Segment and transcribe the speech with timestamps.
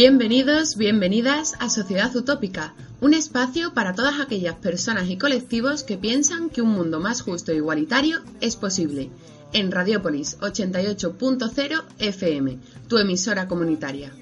[0.00, 6.50] Bienvenidos, bienvenidas a Sociedad Utópica, un espacio para todas aquellas personas y colectivos que piensan
[6.50, 9.10] que un mundo más justo e igualitario es posible.
[9.52, 14.12] En Radiopolis 88.0 FM, tu emisora comunitaria.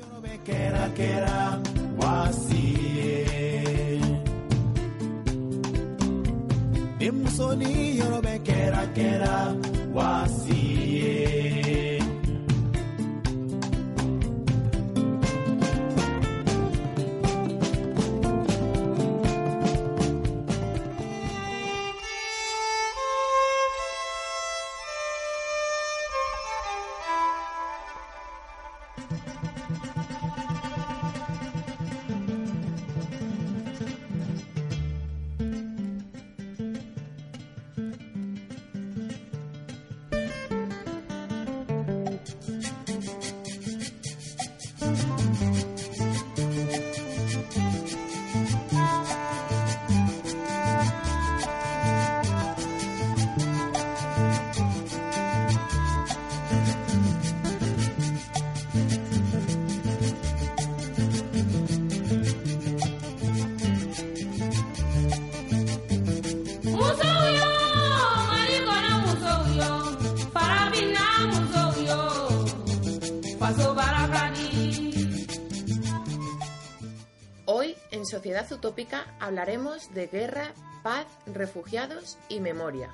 [78.37, 80.53] Utópica hablaremos de guerra,
[80.83, 82.91] paz, refugiados y memoria.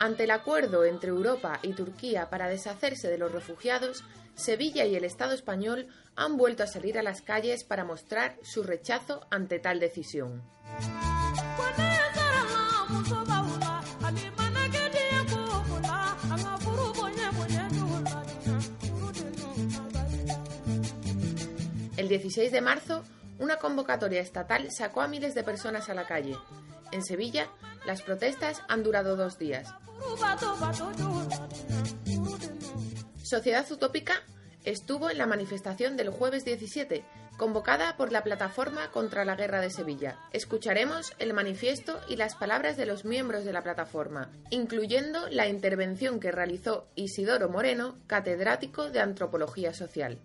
[0.00, 4.02] Ante el acuerdo entre Europa y Turquía para deshacerse de los refugiados,
[4.34, 8.62] Sevilla y el Estado español han vuelto a salir a las calles para mostrar su
[8.62, 10.42] rechazo ante tal decisión.
[21.98, 23.04] El 16 de marzo,
[23.38, 26.36] una convocatoria estatal sacó a miles de personas a la calle.
[26.92, 27.48] En Sevilla,
[27.86, 29.68] las protestas han durado dos días.
[33.22, 34.22] Sociedad Utópica
[34.64, 37.04] estuvo en la manifestación del jueves 17,
[37.36, 40.18] convocada por la Plataforma contra la Guerra de Sevilla.
[40.32, 46.20] Escucharemos el manifiesto y las palabras de los miembros de la plataforma, incluyendo la intervención
[46.20, 50.18] que realizó Isidoro Moreno, catedrático de Antropología Social.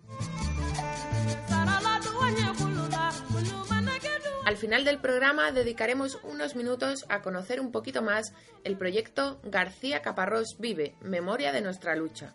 [4.54, 8.32] Al final del programa dedicaremos unos minutos a conocer un poquito más
[8.62, 12.34] el proyecto García Caparrós Vive, Memoria de nuestra lucha.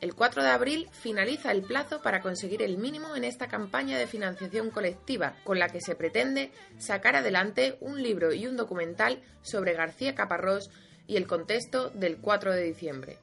[0.00, 4.06] El 4 de abril finaliza el plazo para conseguir el mínimo en esta campaña de
[4.06, 9.74] financiación colectiva, con la que se pretende sacar adelante un libro y un documental sobre
[9.74, 10.70] García Caparrós
[11.08, 13.18] y el contexto del 4 de diciembre.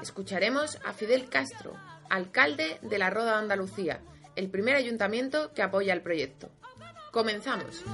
[0.00, 1.76] Escucharemos a Fidel Castro,
[2.08, 4.00] alcalde de la Roda Andalucía,
[4.40, 6.48] el primer ayuntamiento que apoya el proyecto.
[7.12, 7.84] Comenzamos.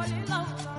[0.00, 0.77] hello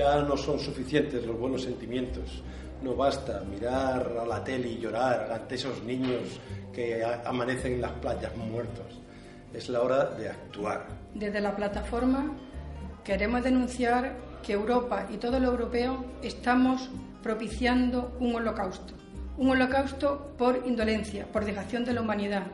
[0.00, 2.42] Ya no son suficientes los buenos sentimientos.
[2.82, 6.40] No basta mirar a la tele y llorar ante esos niños
[6.72, 8.98] que amanecen en las playas muertos.
[9.52, 10.86] Es la hora de actuar.
[11.14, 12.34] Desde la plataforma
[13.04, 16.88] queremos denunciar que Europa y todo lo europeo estamos
[17.22, 18.94] propiciando un holocausto.
[19.36, 22.46] Un holocausto por indolencia, por dejación de la humanidad.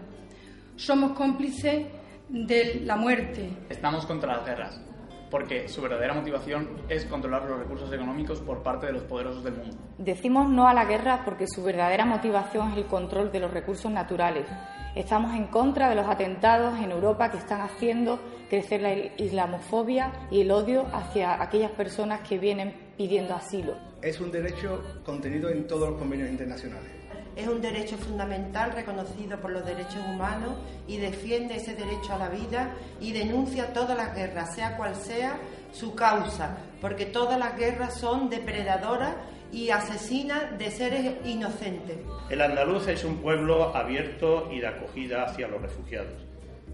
[0.75, 1.87] Somos cómplices
[2.29, 3.51] de la muerte.
[3.71, 4.86] Estamos contra las guerras
[5.31, 9.55] porque su verdadera motivación es controlar los recursos económicos por parte de los poderosos del
[9.55, 9.77] mundo.
[9.99, 13.91] Decimos no a la guerra porque su verdadera motivación es el control de los recursos
[13.91, 14.47] naturales.
[14.95, 18.19] Estamos en contra de los atentados en Europa que están haciendo
[18.49, 23.75] crecer la islamofobia y el odio hacia aquellas personas que vienen pidiendo asilo.
[24.01, 26.96] Es un derecho contenido en todos los convenios internacionales
[27.37, 30.55] es un derecho fundamental reconocido por los derechos humanos
[30.89, 35.39] y defiende ese derecho a la vida y denuncia todas las guerras, sea cual sea
[35.73, 39.15] su causa, porque todas las guerras son depredadoras
[39.53, 41.99] y asesinas de seres inocentes.
[42.31, 46.27] El andaluz es un pueblo abierto y de acogida hacia los refugiados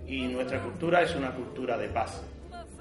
[0.07, 2.23] y nuestra cultura es una cultura de paz.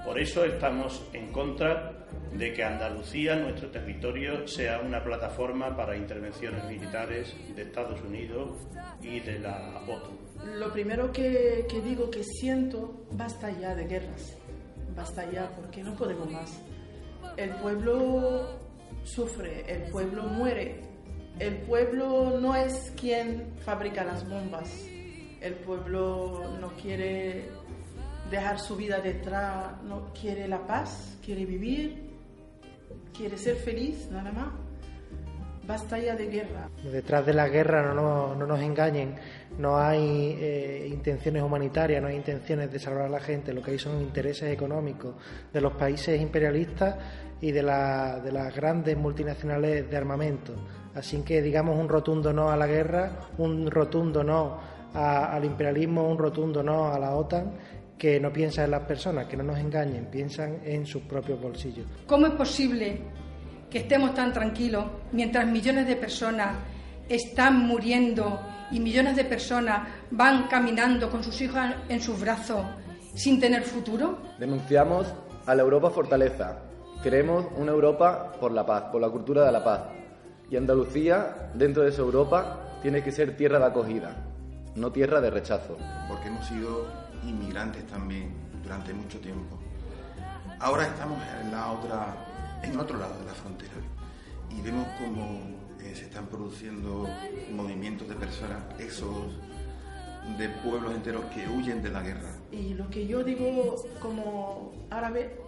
[0.06, 2.02] Por eso estamos en contra
[2.34, 8.58] de que Andalucía, nuestro territorio, sea una plataforma para intervenciones militares de Estados Unidos
[9.02, 10.60] y de la OTAN.
[10.60, 14.38] Lo primero que, digo que siento, basta ya de guerras,
[14.96, 16.62] basta ya porque no podemos más.
[17.38, 18.60] El pueblo
[19.04, 20.82] sufre, el pueblo muere,
[21.40, 24.70] el pueblo no es quien fabrica las bombas,
[25.42, 27.50] el pueblo no quiere
[28.32, 32.10] dejar su vida detrás, no quiere la paz, quiere vivir,
[33.16, 34.54] quiere ser feliz, nada más.
[35.68, 36.70] Basta ya de guerra.
[36.92, 39.16] Detrás de la guerra, no, no, nos engañen,
[39.60, 43.72] no hay eh, intenciones humanitarias, no hay intenciones de salvar a la gente, lo que
[43.72, 45.16] hay son intereses económicos
[45.54, 46.96] de los países imperialistas
[47.42, 50.56] y de, la, de las grandes multinacionales de armamento.
[50.96, 54.60] Así que digamos un rotundo no a la guerra, un rotundo no
[54.94, 57.54] al imperialismo, un rotundo no a la OTAN
[58.02, 61.86] que no piensan en las personas, que no nos engañen, piensan en sus propios bolsillos.
[62.08, 63.00] ¿Cómo es posible
[63.70, 66.56] que estemos tan tranquilos mientras millones de personas
[67.08, 68.40] están muriendo
[68.72, 72.66] y millones de personas van caminando con sus hijos en sus brazos
[73.14, 74.18] sin tener futuro?
[74.40, 75.14] Denunciamos
[75.46, 76.58] a la Europa fortaleza.
[77.04, 79.82] Queremos una Europa por la paz, por la cultura de la paz.
[80.50, 84.26] Y Andalucía, dentro de esa Europa, tiene que ser tierra de acogida,
[84.74, 85.78] no tierra de rechazo.
[86.10, 89.58] Porque hemos sido inmigrantes también durante mucho tiempo.
[90.60, 93.74] Ahora estamos en la otra, en otro lado de la frontera
[94.50, 95.42] y vemos cómo
[95.80, 97.08] eh, se están produciendo
[97.52, 99.34] movimientos de personas, esos
[100.38, 102.36] de pueblos enteros que huyen de la guerra.
[102.52, 105.40] Y lo que yo digo como árabe,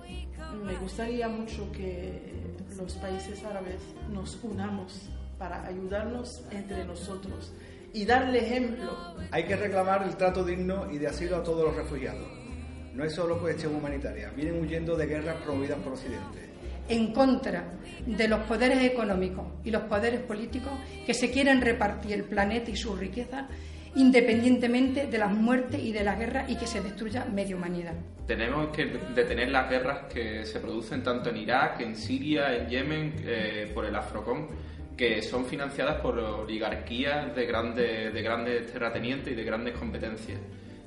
[0.66, 7.54] me gustaría mucho que los países árabes nos unamos para ayudarnos entre nosotros
[7.94, 9.16] y darle ejemplo.
[9.32, 12.28] Hay que reclamar el trato digno y de asilo a todos los refugiados.
[12.94, 16.50] No es solo cuestión humanitaria, vienen huyendo de guerras promovidas por Occidente.
[16.90, 17.72] En contra
[18.06, 20.74] de los poderes económicos y los poderes políticos
[21.06, 23.48] que se quieren repartir el planeta y su riqueza
[23.96, 27.94] independientemente de las muertes y de las guerras y que se destruya media humanidad.
[28.26, 33.16] Tenemos que detener las guerras que se producen tanto en Irak, en Siria, en Yemen,
[33.20, 34.48] eh, por el Afrocom
[34.96, 40.40] que son financiadas por oligarquías de grandes, de grandes terratenientes y de grandes competencias.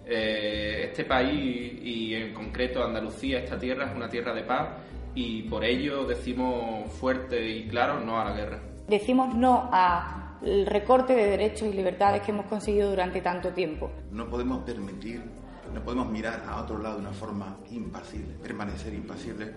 [0.07, 4.69] Eh, este país y en concreto Andalucía, esta tierra es una tierra de paz
[5.15, 8.61] y por ello decimos fuerte y claro no a la guerra.
[8.87, 13.91] Decimos no al recorte de derechos y libertades que hemos conseguido durante tanto tiempo.
[14.13, 15.23] No podemos permitir,
[15.75, 19.53] no podemos mirar a otro lado de una forma impasible, permanecer impasible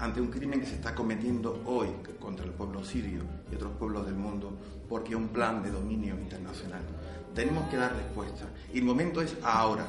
[0.00, 1.88] ante un crimen que se está cometiendo hoy
[2.18, 4.52] contra el pueblo sirio y otros pueblos del mundo
[4.88, 6.80] porque un plan de dominio internacional.
[7.34, 9.86] Tenemos que dar respuesta y el momento es ahora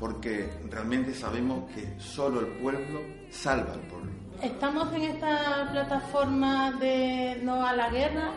[0.00, 4.10] porque realmente sabemos que solo el pueblo salva al pueblo.
[4.42, 8.32] Estamos en esta plataforma de no a la guerra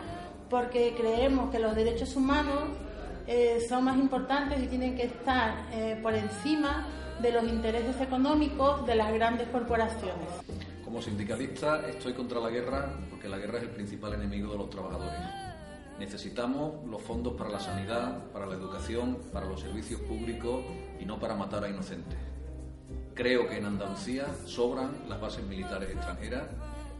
[0.48, 2.68] porque creemos que los derechos humanos
[3.26, 6.86] eh, son más importantes y tienen que estar eh, por encima
[7.20, 10.28] de los intereses económicos de las grandes corporaciones.
[10.86, 14.70] Como sindicalista estoy contra la guerra porque la guerra es el principal enemigo de los
[14.70, 15.18] trabajadores.
[15.98, 20.64] Necesitamos los fondos para la sanidad, para la educación, para los servicios públicos
[21.00, 22.16] y no para matar a inocentes.
[23.14, 26.44] Creo que en Andalucía sobran las bases militares extranjeras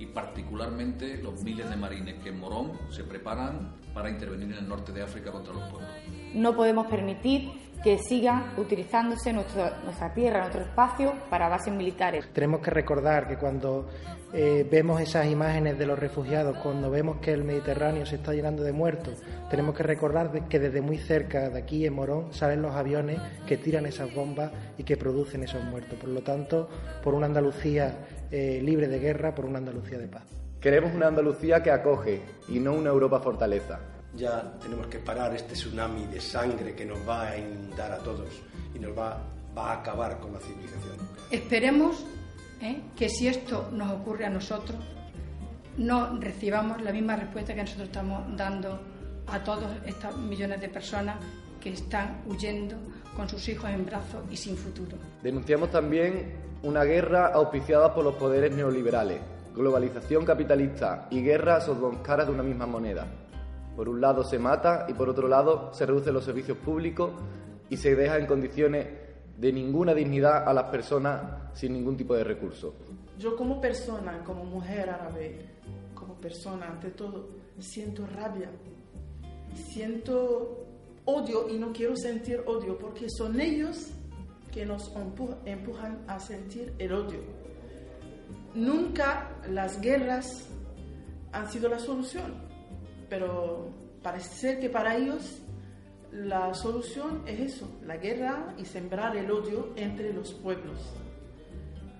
[0.00, 4.68] y particularmente los miles de marines que en Morón se preparan para intervenir en el
[4.68, 5.88] norte de África contra los pueblos.
[6.34, 7.52] No podemos permitir
[7.82, 12.28] que sigan utilizándose nuestra tierra, nuestro espacio para bases militares.
[12.32, 13.88] Tenemos que recordar que cuando
[14.32, 18.62] eh, vemos esas imágenes de los refugiados, cuando vemos que el Mediterráneo se está llenando
[18.62, 22.74] de muertos, tenemos que recordar que desde muy cerca de aquí en Morón salen los
[22.74, 25.98] aviones que tiran esas bombas y que producen esos muertos.
[25.98, 26.68] Por lo tanto,
[27.02, 30.24] por una Andalucía eh, libre de guerra, por una Andalucía de paz.
[30.60, 33.80] Queremos una Andalucía que acoge y no una Europa fortaleza
[34.16, 38.28] ya tenemos que parar este tsunami de sangre que nos va a inundar a todos
[38.74, 39.22] y nos va,
[39.56, 40.96] va a acabar con la civilización.
[41.30, 42.04] Esperemos
[42.60, 42.80] ¿eh?
[42.96, 44.78] que si esto nos ocurre a nosotros,
[45.76, 48.80] no recibamos la misma respuesta que nosotros estamos dando
[49.26, 51.16] a todos estos millones de personas
[51.60, 52.76] que están huyendo
[53.16, 54.96] con sus hijos en brazos y sin futuro.
[55.22, 59.20] Denunciamos también una guerra auspiciada por los poderes neoliberales,
[59.54, 63.06] globalización capitalista y guerra son dos caras de una misma moneda.
[63.76, 67.12] Por un lado se mata y por otro lado se reducen los servicios públicos
[67.68, 68.86] y se deja en condiciones
[69.36, 72.74] de ninguna dignidad a las personas sin ningún tipo de recurso.
[73.18, 75.40] Yo como persona, como mujer árabe,
[75.94, 77.28] como persona ante todo,
[77.58, 78.50] siento rabia,
[79.54, 80.64] siento
[81.04, 83.90] odio y no quiero sentir odio porque son ellos
[84.52, 84.90] que nos
[85.44, 87.20] empujan a sentir el odio.
[88.54, 90.48] Nunca las guerras
[91.32, 92.45] han sido la solución
[93.08, 93.70] pero
[94.02, 95.42] parece ser que para ellos
[96.12, 100.78] la solución es eso, la guerra y sembrar el odio entre los pueblos.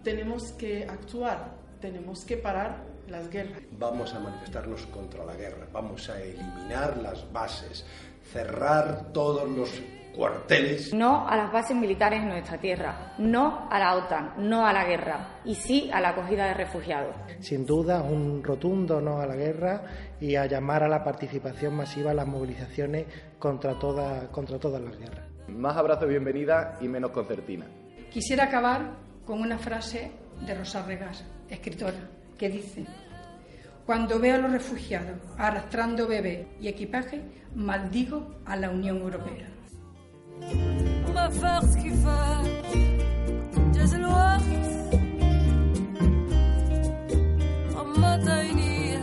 [0.03, 3.61] Tenemos que actuar, tenemos que parar las guerras.
[3.79, 7.85] Vamos a manifestarnos contra la guerra, vamos a eliminar las bases,
[8.33, 9.71] cerrar todos los
[10.17, 10.93] cuarteles.
[10.95, 14.85] No a las bases militares en nuestra tierra, no a la OTAN, no a la
[14.85, 17.15] guerra y sí a la acogida de refugiados.
[17.41, 19.83] Sin duda, un rotundo no a la guerra
[20.21, 23.07] y a llamar a la participación masiva en las movilizaciones
[23.39, 25.27] contra, toda, contra todas las guerras.
[25.49, 27.67] Más abrazos, bienvenida y menos concertina.
[28.11, 28.95] Quisiera acabar
[29.25, 30.11] con una frase
[30.45, 32.09] de Rosa Regas, escritora,
[32.39, 32.85] que dice,
[33.85, 37.23] cuando veo a los refugiados arrastrando bebés y equipaje,
[37.55, 39.56] maldigo a la Unión Europea.
[41.15, 42.43] ما فاقت كفاح
[43.75, 44.43] جاز الوقت
[47.75, 49.03] غمضت عينيا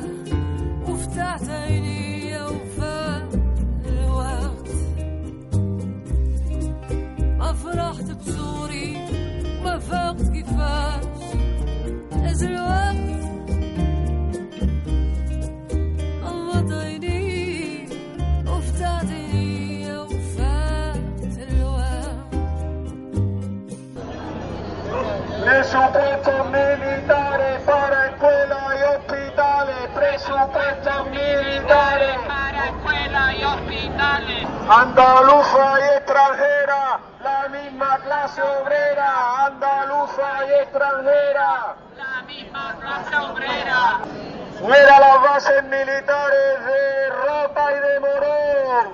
[0.87, 3.33] وفتحت عينيا وفات
[3.85, 4.69] الوقت
[7.39, 8.97] ما فرحت بزوري
[9.63, 11.01] ما فاقت كفاح
[12.23, 13.12] جاز الوقت
[25.73, 29.89] Presupuestos militares para escuela y hospitales.
[29.95, 34.47] Presupuestos militares para escuela y hospitales.
[34.69, 39.45] Andaluza y extranjera, la misma clase obrera.
[39.47, 43.99] Andaluza y extranjera, la misma clase obrera.
[44.59, 48.85] Fuera las bases militares de Rota y de Morón.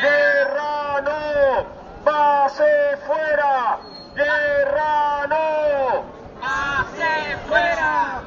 [0.00, 1.66] Guerra no,
[2.02, 3.78] base fuera.
[4.14, 6.04] Guerra no,
[6.40, 8.22] base fuera.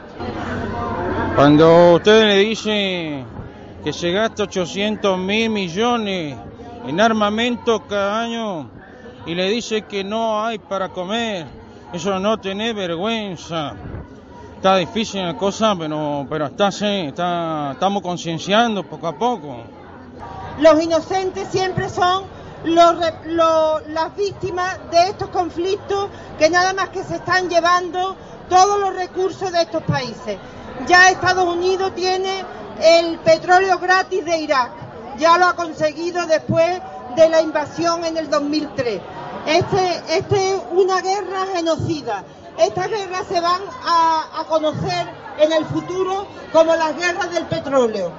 [1.38, 3.24] Cuando usted le dice
[3.84, 6.36] que se gasta 800 mil millones
[6.88, 8.68] en armamento cada año
[9.28, 11.46] y le dice que no hay para comer,
[11.94, 13.76] eso no tiene vergüenza.
[14.56, 19.58] Está difícil la cosa, pero, pero está, está, estamos concienciando poco a poco.
[20.60, 22.24] Los inocentes siempre son
[22.64, 22.96] los
[23.90, 28.16] las víctimas de estos conflictos que nada más que se están llevando
[28.50, 30.38] todos los recursos de estos países.
[30.88, 32.44] Ya Estados Unidos tiene
[32.82, 34.72] el petróleo gratis de Irak,
[35.18, 36.80] ya lo ha conseguido después
[37.16, 39.02] de la invasión en el 2003.
[39.48, 42.24] Este, este es una guerra genocida.
[42.58, 45.08] Estas guerras se van a, conocer
[45.40, 48.12] en el futuro como las guerras del petróleo.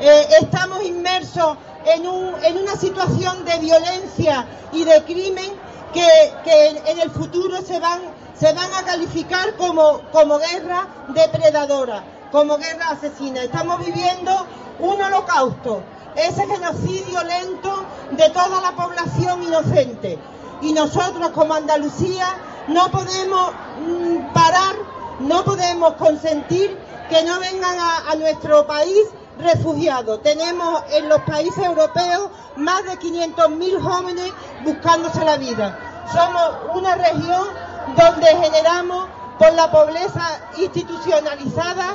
[0.00, 5.50] Eh, estamos inmersos en, un- en una situación de violencia y de crimen
[5.94, 6.06] que,
[6.44, 8.00] que en el futuro se van,
[8.38, 13.42] se van a calificar como, como guerra depredadora, como guerra asesina.
[13.42, 14.46] Estamos viviendo
[14.78, 15.82] un holocausto,
[16.14, 20.18] ese genocidio lento de toda la población inocente.
[20.60, 22.26] Y nosotros como Andalucía
[22.68, 24.74] no podemos mm, parar,
[25.20, 26.76] no podemos consentir
[27.08, 29.06] que no vengan a, a nuestro país
[29.38, 30.22] refugiados.
[30.22, 34.32] Tenemos en los países europeos más de 500.000 jóvenes
[34.64, 35.78] buscándose la vida.
[36.12, 39.06] Somos una región donde generamos
[39.38, 41.94] por la pobreza institucionalizada,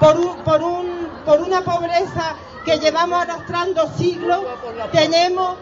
[0.00, 4.40] por, un- por, un- por una pobreza que llevamos arrastrando siglos,
[4.92, 5.56] tenemos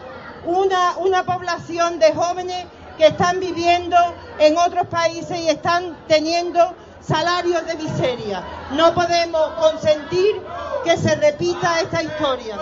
[0.45, 2.65] una, una población de jóvenes
[2.97, 3.97] que están viviendo
[4.39, 8.43] en otros países y están teniendo salarios de miseria.
[8.71, 10.41] No podemos consentir
[10.83, 12.57] que se repita esta historia.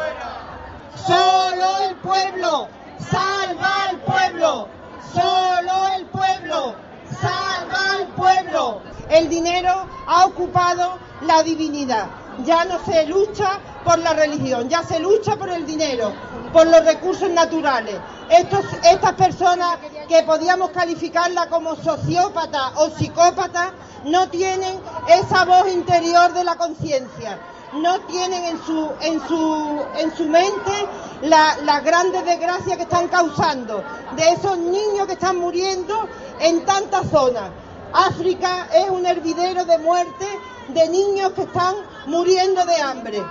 [1.06, 2.68] Solo el pueblo
[3.10, 4.68] salva al pueblo.
[5.13, 6.75] Solo el pueblo
[7.20, 8.82] salva al pueblo.
[9.10, 12.08] El dinero ha ocupado la divinidad.
[12.45, 16.13] Ya no se lucha por la religión, ya se lucha por el dinero,
[16.54, 17.95] por los recursos naturales.
[18.30, 23.74] Estas personas que podíamos calificarla como sociópata o psicópata
[24.06, 27.38] no tienen esa voz interior de la conciencia,
[27.73, 30.71] no tienen en su, en su, en su mente
[31.21, 33.84] la- las grandes desgracias que están causando,
[34.15, 36.07] de esos niños que están muriendo
[36.39, 37.49] en tantas zonas.
[37.93, 40.25] África es un hervidero de muerte
[40.69, 43.23] de niños que están muriendo de hambre.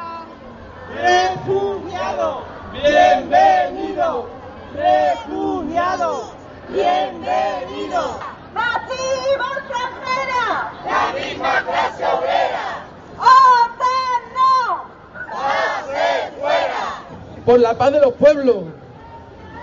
[0.95, 4.27] Refugiado, bienvenido.
[4.75, 6.33] Refugiado,
[6.69, 8.19] bienvenido.
[8.55, 9.51] ¡Nacimos!
[10.85, 12.85] ¡La misma clase obrera!
[13.19, 14.85] ¡OTAN no!
[15.33, 16.83] ¡Pase fuera!
[17.51, 18.59] Por la paz de los pueblos,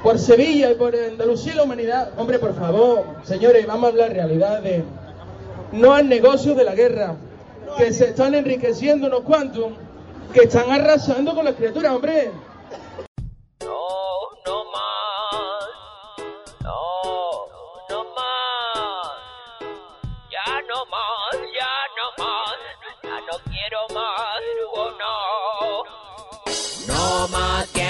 [0.04, 2.10] por Sevilla y por Andalucía y la humanidad.
[2.18, 4.84] Hombre, por favor, señores, vamos a hablar realidades.
[5.72, 7.16] No al negocio de la guerra,
[7.78, 9.68] que se están enriqueciendo unos cuantos,
[10.34, 12.32] que están arrasando con las criaturas, hombre.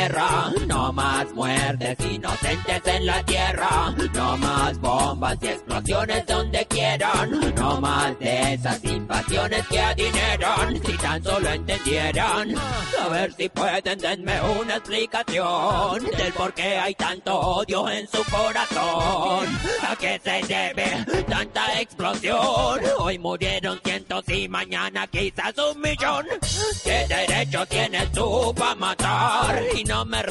[0.09, 6.65] Más guerra, no más muertes inocentes en la tierra, no más bombas y explosiones donde
[6.65, 12.55] quieran, no más de esas invasiones que adineran, si tan solo entendieran,
[13.01, 18.23] a ver si pueden denme una explicación del por qué hay tanto odio en su
[18.23, 19.45] corazón,
[19.89, 26.25] a qué se debe tanta explosión, hoy murieron cientos y mañana quizás un millón,
[26.85, 29.61] ¿qué derecho tienes tú para matar?
[29.75, 30.23] Y no me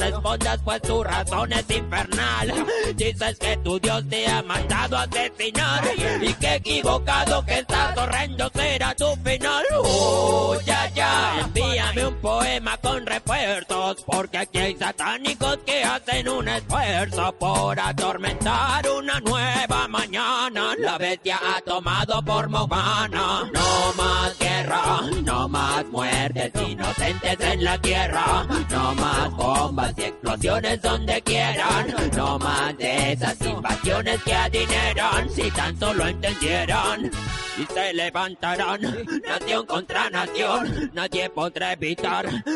[0.63, 2.65] pues tu razón es infernal.
[2.95, 5.83] Dices que tu Dios te ha mandado a asesinar
[6.21, 9.63] y que equivocado que estás horrendo será tu final.
[9.75, 16.47] Oh, ya, ya, envíame un poema con refuerzos porque aquí hay satánicos que hacen un
[16.47, 20.73] esfuerzo por atormentar una nueva mañana.
[20.79, 23.49] La bestia ha tomado por Mogana.
[23.53, 30.81] No más guerra, no más muertes inocentes en la tierra, no más bombas y explosiones
[30.81, 37.11] donde quieran, no más de esas invasiones que adineran, si tanto lo entendieran.
[37.57, 38.81] Y se levantarán
[39.27, 42.06] nación contra nación, nadie podrá evitar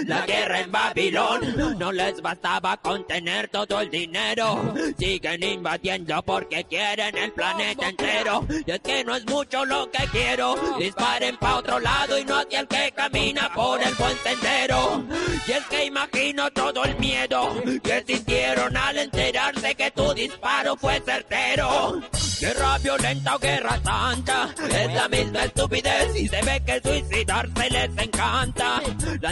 [0.06, 1.78] la guerra en Babilón.
[1.78, 8.46] No les bastaba contener todo el dinero, siguen invadiendo porque quieren el planeta entero.
[8.66, 12.38] Y es que no es mucho lo que quiero, disparen pa' otro lado y no
[12.38, 15.04] hacia el que camina por el buen sendero.
[15.48, 21.02] Y es que imagino todo el miedo que sintieron al enterarse que tu disparo fue
[21.06, 22.02] certero.
[22.40, 27.98] Guerra violenta o guerra santa es la misma estupidez y se ve que suicidarse les
[27.98, 28.82] encanta.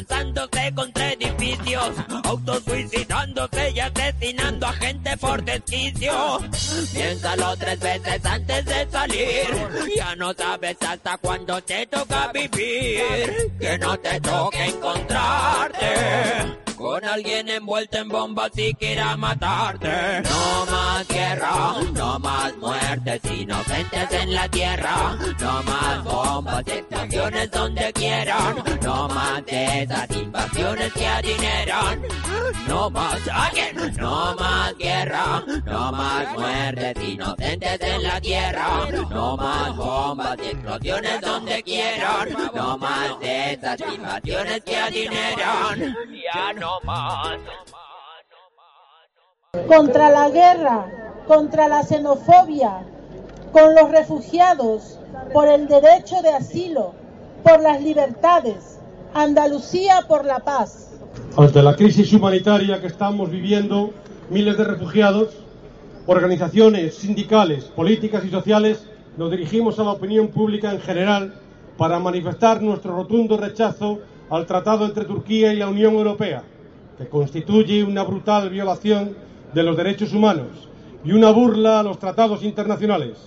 [0.10, 1.92] Lanzándose contra edificios,
[2.24, 6.40] autosuicidándose y asesinando a gente por desquicio.
[6.94, 9.48] Piénsalo tres veces antes de salir.
[9.96, 13.52] Ya no sabes hasta cuándo te toca vivir.
[13.60, 20.22] Que no te toque encontrarte con alguien envuelto en bombas y quiera matarte.
[20.22, 25.18] No más guerra, no más muertes inocentes en la tierra.
[25.42, 28.64] No más bombas y explosiones donde quieran.
[28.82, 32.02] No más de esas invasiones que adineran.
[32.68, 38.88] No más, alguien, no más guerra, no más muertes inocentes en la tierra.
[39.10, 42.30] No más bombas y explosiones donde quieran.
[42.56, 45.96] No más de esas invasiones que adineran.
[46.34, 46.69] Ya no
[49.68, 52.86] contra la guerra, contra la xenofobia,
[53.52, 55.00] con los refugiados,
[55.34, 56.94] por el derecho de asilo,
[57.44, 58.80] por las libertades.
[59.14, 61.00] Andalucía por la paz.
[61.36, 63.92] Ante la crisis humanitaria que estamos viviendo,
[64.30, 65.30] miles de refugiados,
[66.06, 68.86] organizaciones sindicales, políticas y sociales,
[69.18, 71.34] nos dirigimos a la opinión pública en general
[71.78, 76.44] para manifestar nuestro rotundo rechazo al tratado entre Turquía y la Unión Europea,
[77.00, 79.16] que constituye una brutal violación
[79.54, 80.68] de los derechos humanos
[81.06, 83.18] y una burla a los tratados internacionales.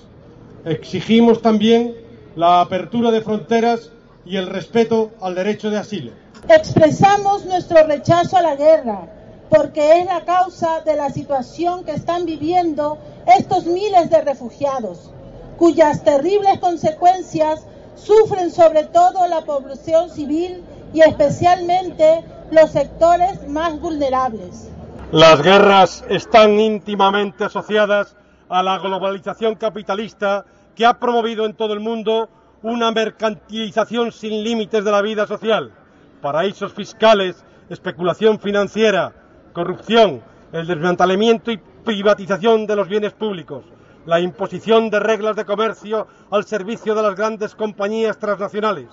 [0.67, 1.95] Exigimos también
[2.37, 3.91] la apertura de fronteras
[4.27, 6.13] y el respeto al derecho de asilo.
[6.51, 9.09] Expresamos nuestro rechazo a la guerra
[9.49, 12.99] porque es la causa de la situación que están viviendo
[13.39, 15.11] estos miles de refugiados,
[15.59, 22.23] cuyas terribles consecuencias sufren sobre todo la población civil y especialmente
[22.53, 24.71] los sectores más vulnerables.
[25.11, 28.15] Las guerras están íntimamente asociadas
[28.51, 30.45] a la globalización capitalista
[30.77, 32.29] que ha promovido en todo el mundo
[32.63, 35.73] una mercantilización sin límites de la vida social,
[36.21, 39.15] paraísos fiscales, especulación financiera,
[39.55, 43.65] corrupción, el desmantelamiento y privatización de los bienes públicos,
[44.05, 48.89] la imposición de reglas de comercio al servicio de las grandes compañías transnacionales,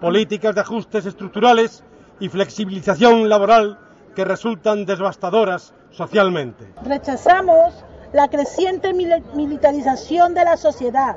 [0.00, 1.82] políticas de ajustes estructurales
[2.22, 3.80] y flexibilización laboral
[4.14, 6.72] que resultan devastadoras socialmente.
[6.84, 11.16] Rechazamos la creciente militarización de la sociedad,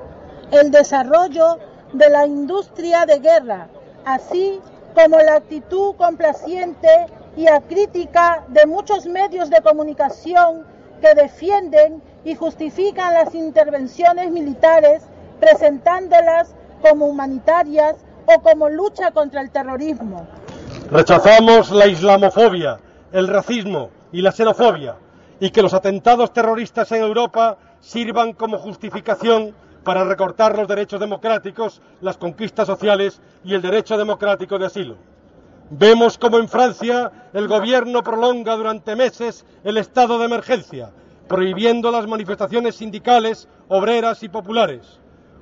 [0.49, 1.59] el desarrollo
[1.93, 3.67] de la industria de guerra,
[4.03, 4.59] así
[4.95, 6.89] como la actitud complaciente
[7.37, 10.65] y acrítica de muchos medios de comunicación
[11.01, 15.03] que defienden y justifican las intervenciones militares
[15.39, 20.25] presentándolas como humanitarias o como lucha contra el terrorismo.
[20.91, 22.79] Rechazamos la islamofobia,
[23.11, 24.95] el racismo y la xenofobia
[25.39, 31.81] y que los atentados terroristas en Europa sirvan como justificación para recortar los derechos democráticos,
[32.01, 34.97] las conquistas sociales y el derecho democrático de asilo.
[35.71, 40.91] Vemos como en Francia el gobierno prolonga durante meses el estado de emergencia,
[41.27, 44.99] prohibiendo las manifestaciones sindicales, obreras y populares.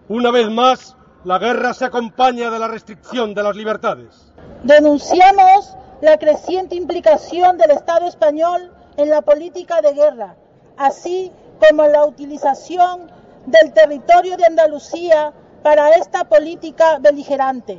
[0.08, 4.33] Una vez más, la guerra se acompaña de la restricción de las libertades.
[4.64, 10.36] Denunciamos la creciente implicación del Estado español en la política de guerra,
[10.78, 13.10] así como la utilización
[13.46, 17.78] del territorio de Andalucía para esta política beligerante,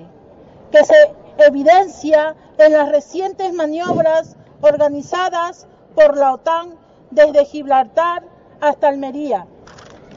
[0.70, 0.94] que se
[1.38, 6.76] evidencia en las recientes maniobras organizadas por la OTAN
[7.10, 8.22] desde Gibraltar
[8.60, 9.46] hasta Almería,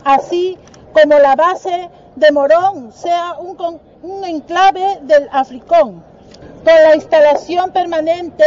[0.04, 0.58] así
[0.94, 6.04] como la base de Morón sea un, un enclave del Africón,
[6.64, 8.44] con la instalación permanente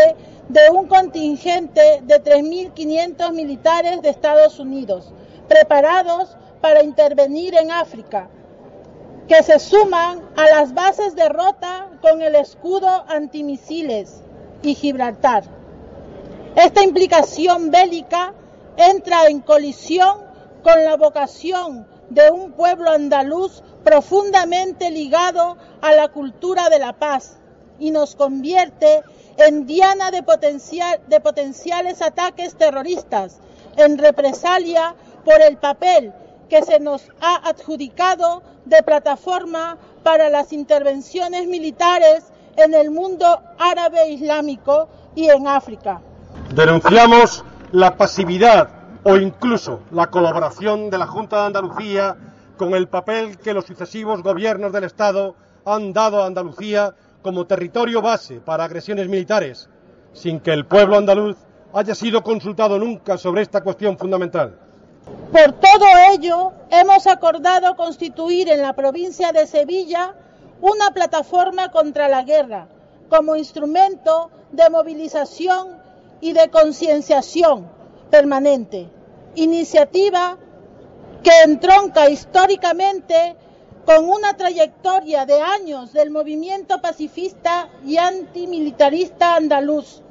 [0.49, 5.13] de un contingente de 3.500 militares de Estados Unidos,
[5.49, 8.29] preparados para intervenir en África,
[9.29, 14.23] que se suman a las bases de Rota con el escudo antimisiles
[14.63, 15.45] y Gibraltar.
[16.57, 18.35] Esta implicación bélica
[18.77, 20.19] entra en colisión
[20.63, 27.40] con la vocación de un pueblo andaluz profundamente ligado a la cultura de la paz
[27.81, 29.03] y nos convierte
[29.39, 33.41] en diana de, potencial, de potenciales ataques terroristas,
[33.77, 36.13] en represalia por el papel
[36.49, 42.25] que se nos ha adjudicado de plataforma para las intervenciones militares
[42.57, 46.01] en el mundo árabe islámico y en África.
[46.55, 48.69] Denunciamos la pasividad
[49.05, 52.17] o incluso la colaboración de la Junta de Andalucía
[52.57, 58.01] con el papel que los sucesivos gobiernos del Estado han dado a Andalucía como territorio
[58.03, 59.69] base para agresiones militares,
[60.13, 61.37] sin que el pueblo andaluz
[61.73, 64.59] haya sido consultado nunca sobre esta cuestión fundamental.
[65.33, 70.15] Por todo ello, hemos acordado constituir en la provincia de Sevilla
[70.61, 72.67] una plataforma contra la guerra
[73.09, 75.79] como instrumento de movilización
[76.21, 77.67] y de concienciación
[78.11, 78.89] permanente,
[79.35, 80.37] iniciativa
[81.23, 83.37] que entronca históricamente
[83.85, 90.03] con una trayectoria de años del movimiento pacifista y antimilitarista andaluz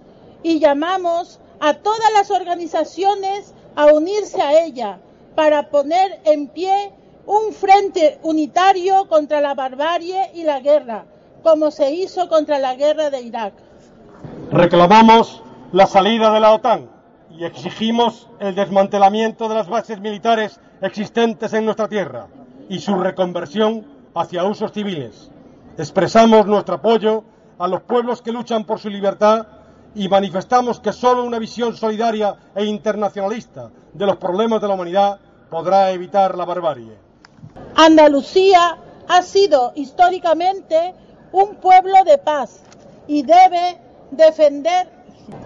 [0.43, 4.99] y llamamos a todas las organizaciones a unirse a ella
[5.35, 6.91] para poner en pie
[7.25, 11.05] un frente unitario contra la barbarie y la guerra,
[11.43, 13.53] como se hizo contra la guerra de Irak.
[14.51, 16.89] Reclamamos la salida de la OTAN
[17.29, 22.27] y exigimos el desmantelamiento de las bases militares existentes en nuestra tierra
[22.69, 25.29] y su reconversión hacia usos civiles.
[25.77, 27.23] Expresamos nuestro apoyo
[27.57, 29.47] a los pueblos que luchan por su libertad
[29.95, 35.19] y manifestamos que solo una visión solidaria e internacionalista de los problemas de la humanidad
[35.49, 36.95] podrá evitar la barbarie.
[37.75, 38.77] Andalucía
[39.07, 40.93] ha sido históricamente
[41.31, 42.61] un pueblo de paz
[43.07, 44.91] y debe defender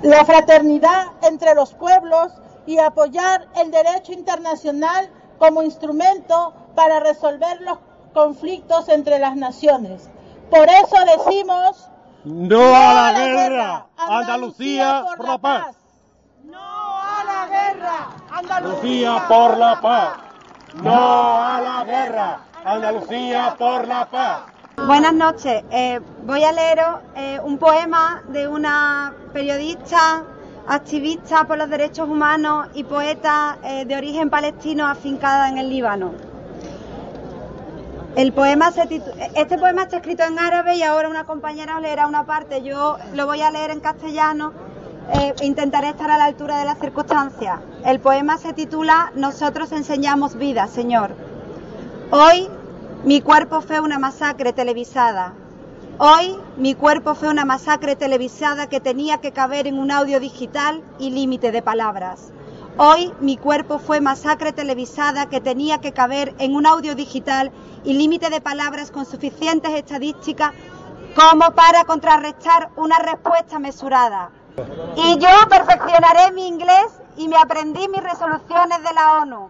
[0.01, 2.33] la fraternidad entre los pueblos
[2.65, 7.77] y apoyar el derecho internacional como instrumento para resolver los
[8.13, 10.09] conflictos entre las naciones.
[10.49, 11.89] Por eso decimos
[12.25, 15.75] no, a la, guerra, Andalucía, por la paz.
[16.43, 20.17] No a la guerra, Andalucía por la paz.
[20.81, 24.41] No a la guerra, Andalucía por la paz.
[24.87, 25.63] Buenas noches.
[25.69, 30.23] Eh, voy a leeros eh, un poema de una periodista,
[30.67, 36.32] activista por los derechos humanos y poeta eh, de origen palestino afincada en el Líbano.
[38.15, 38.83] El poema se
[39.35, 42.61] este poema está escrito en árabe y ahora una compañera os leerá una parte.
[42.61, 44.53] Yo lo voy a leer en castellano
[45.11, 47.59] e intentaré estar a la altura de las circunstancias.
[47.83, 51.09] El poema se titula Nosotros enseñamos vida, Señor.
[52.11, 52.47] Hoy
[53.03, 55.33] mi cuerpo fue una masacre televisada.
[55.97, 60.83] Hoy mi cuerpo fue una masacre televisada que tenía que caber en un audio digital
[60.99, 62.31] y límite de palabras.
[62.77, 67.51] Hoy mi cuerpo fue masacre televisada que tenía que caber en un audio digital
[67.83, 70.53] y límite de palabras con suficientes estadísticas
[71.15, 74.31] como para contrarrestar una respuesta mesurada.
[74.95, 79.49] Y yo perfeccionaré mi inglés y me aprendí mis resoluciones de la ONU.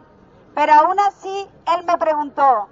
[0.54, 2.68] Pero aún así, él me preguntó,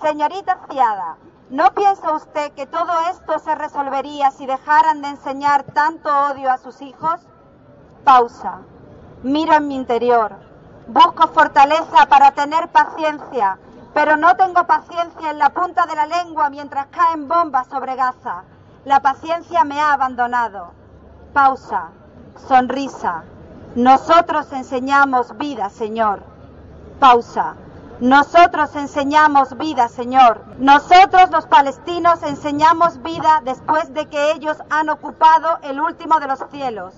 [0.00, 1.18] señorita Ciada,
[1.50, 6.56] ¿no piensa usted que todo esto se resolvería si dejaran de enseñar tanto odio a
[6.56, 7.20] sus hijos?
[8.02, 8.60] Pausa.
[9.22, 10.32] Miro en mi interior.
[10.86, 13.58] Busco fortaleza para tener paciencia,
[13.92, 18.44] pero no tengo paciencia en la punta de la lengua mientras caen bombas sobre Gaza.
[18.86, 20.72] La paciencia me ha abandonado.
[21.34, 21.90] Pausa.
[22.48, 23.24] Sonrisa.
[23.74, 26.22] Nosotros enseñamos vida, Señor.
[26.98, 27.56] Pausa.
[28.00, 30.40] Nosotros enseñamos vida, Señor.
[30.56, 36.42] Nosotros los palestinos enseñamos vida después de que ellos han ocupado el último de los
[36.50, 36.94] cielos.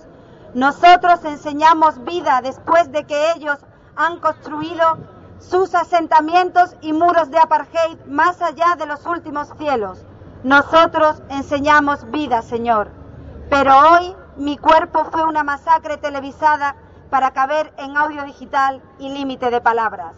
[0.53, 3.57] Nosotros enseñamos vida después de que ellos
[3.95, 4.99] han construido
[5.39, 10.05] sus asentamientos y muros de apartheid más allá de los últimos cielos.
[10.43, 12.91] Nosotros enseñamos vida, Señor.
[13.49, 16.75] Pero hoy mi cuerpo fue una masacre televisada
[17.09, 20.13] para caber en audio digital y límite de palabras.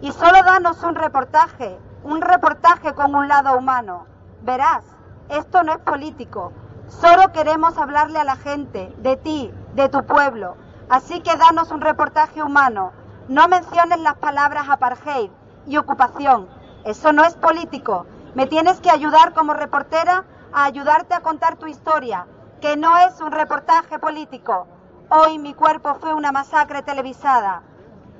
[0.00, 4.06] Y solo danos un reportaje, un reportaje con un lado humano.
[4.42, 4.84] Verás,
[5.28, 6.52] esto no es político.
[6.88, 10.56] Solo queremos hablarle a la gente, de ti, de tu pueblo.
[10.88, 12.92] Así que danos un reportaje humano.
[13.28, 15.30] No menciones las palabras apartheid
[15.66, 16.46] y ocupación.
[16.84, 18.06] Eso no es político.
[18.34, 22.26] Me tienes que ayudar como reportera a ayudarte a contar tu historia,
[22.60, 24.66] que no es un reportaje político.
[25.08, 27.62] Hoy mi cuerpo fue una masacre televisada.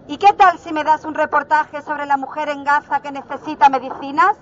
[0.06, 3.68] ¿Y qué tal si me das un reportaje sobre la mujer en Gaza que necesita
[3.68, 4.36] medicinas?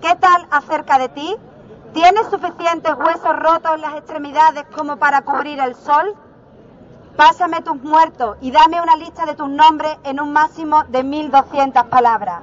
[0.00, 1.36] ¿Qué tal acerca de ti?
[1.94, 6.14] ¿Tienes suficientes huesos rotos en las extremidades como para cubrir el sol?
[7.16, 11.86] Pásame tus muertos y dame una lista de tus nombres en un máximo de 1200
[11.86, 12.42] palabras.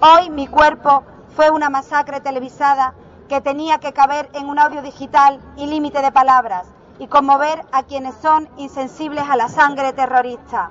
[0.00, 1.04] Hoy mi cuerpo
[1.36, 2.94] fue una masacre televisada
[3.28, 6.66] que tenía que caber en un audio digital y límite de palabras
[6.98, 10.70] y conmover a quienes son insensibles a la sangre terrorista.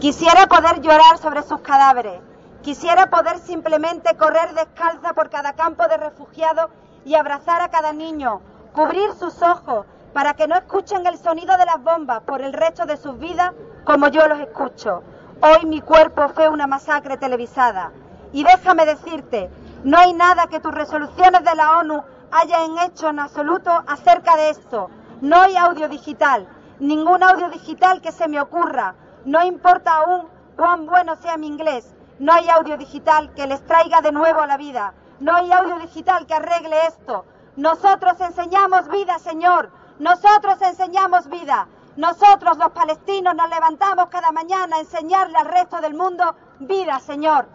[0.00, 2.20] Quisiera poder llorar sobre sus cadáveres.
[2.62, 6.70] Quisiera poder simplemente correr descalza por cada campo de refugiados
[7.04, 8.40] y abrazar a cada niño,
[8.72, 12.86] cubrir sus ojos, para que no escuchen el sonido de las bombas por el resto
[12.86, 13.52] de sus vidas
[13.84, 15.02] como yo los escucho.
[15.40, 17.92] Hoy mi cuerpo fue una masacre televisada.
[18.32, 19.48] Y déjame decirte,
[19.84, 24.50] no hay nada que tus resoluciones de la ONU hayan hecho en absoluto acerca de
[24.50, 24.90] esto.
[25.20, 26.48] No hay audio digital,
[26.80, 28.94] ningún audio digital que se me ocurra.
[29.24, 31.94] No importa aún cuán bueno sea mi inglés.
[32.18, 34.92] No hay audio digital que les traiga de nuevo a la vida.
[35.20, 37.24] No hay audio digital que arregle esto.
[37.56, 39.70] Nosotros enseñamos vida, Señor.
[39.98, 41.66] Nosotros enseñamos vida.
[41.96, 47.46] Nosotros los palestinos nos levantamos cada mañana a enseñarle al resto del mundo vida, Señor.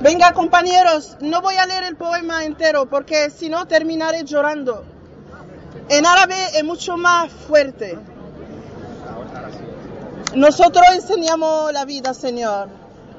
[0.00, 4.84] Venga, compañeros, no voy a leer el poema entero porque si no terminaré llorando.
[5.88, 7.96] En árabe es mucho más fuerte.
[10.34, 12.68] Nosotros enseñamos la vida, Señor.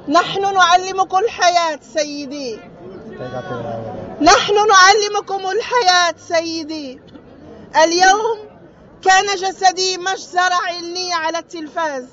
[0.08, 2.60] نحن نعلمكم الحياة سيدي
[4.22, 7.00] نحن نعلمكم الحياة سيدي
[7.84, 8.38] اليوم
[9.02, 12.06] كان جسدي مجزرة علمية على التلفاز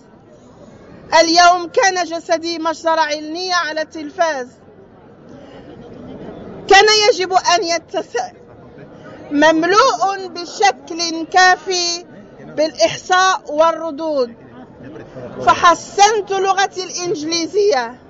[1.20, 4.48] اليوم كان جسدي مجزرة علمية على التلفاز
[6.68, 8.30] كان يجب أن يتسع
[9.30, 12.06] مملوء بشكل كافي
[12.56, 14.34] بالإحصاء والردود
[15.46, 18.00] فحسنت لغتي الإنجليزية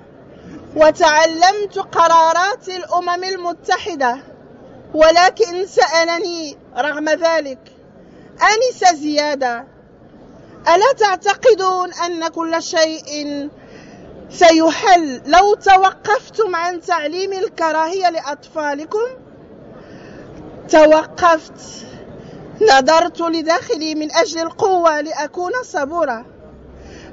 [0.75, 4.17] وتعلمت قرارات الأمم المتحدة
[4.93, 7.59] ولكن سألني رغم ذلك
[8.41, 9.67] أنس زيادة.
[10.67, 13.49] ألا تعتقدون أن كل شيء
[14.29, 19.07] سيحل لو توقفتم عن تعليم الكراهية لأطفالكم؟
[20.69, 21.85] توقفت.
[22.61, 26.25] نظرت لداخلي من أجل القوة لأكون صبورة.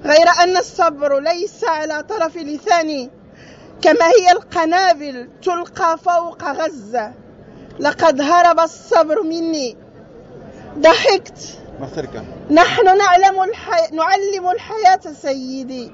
[0.05, 3.11] غير أن الصبر ليس على طرف لساني
[3.83, 7.13] كما هي القنابل تلقى فوق غزة.
[7.81, 9.77] لقد هرب الصبر مني.
[10.79, 11.59] ضحكت.
[12.51, 13.97] نحن نعلم الحي...
[13.97, 15.93] نعلم الحياة سيدي.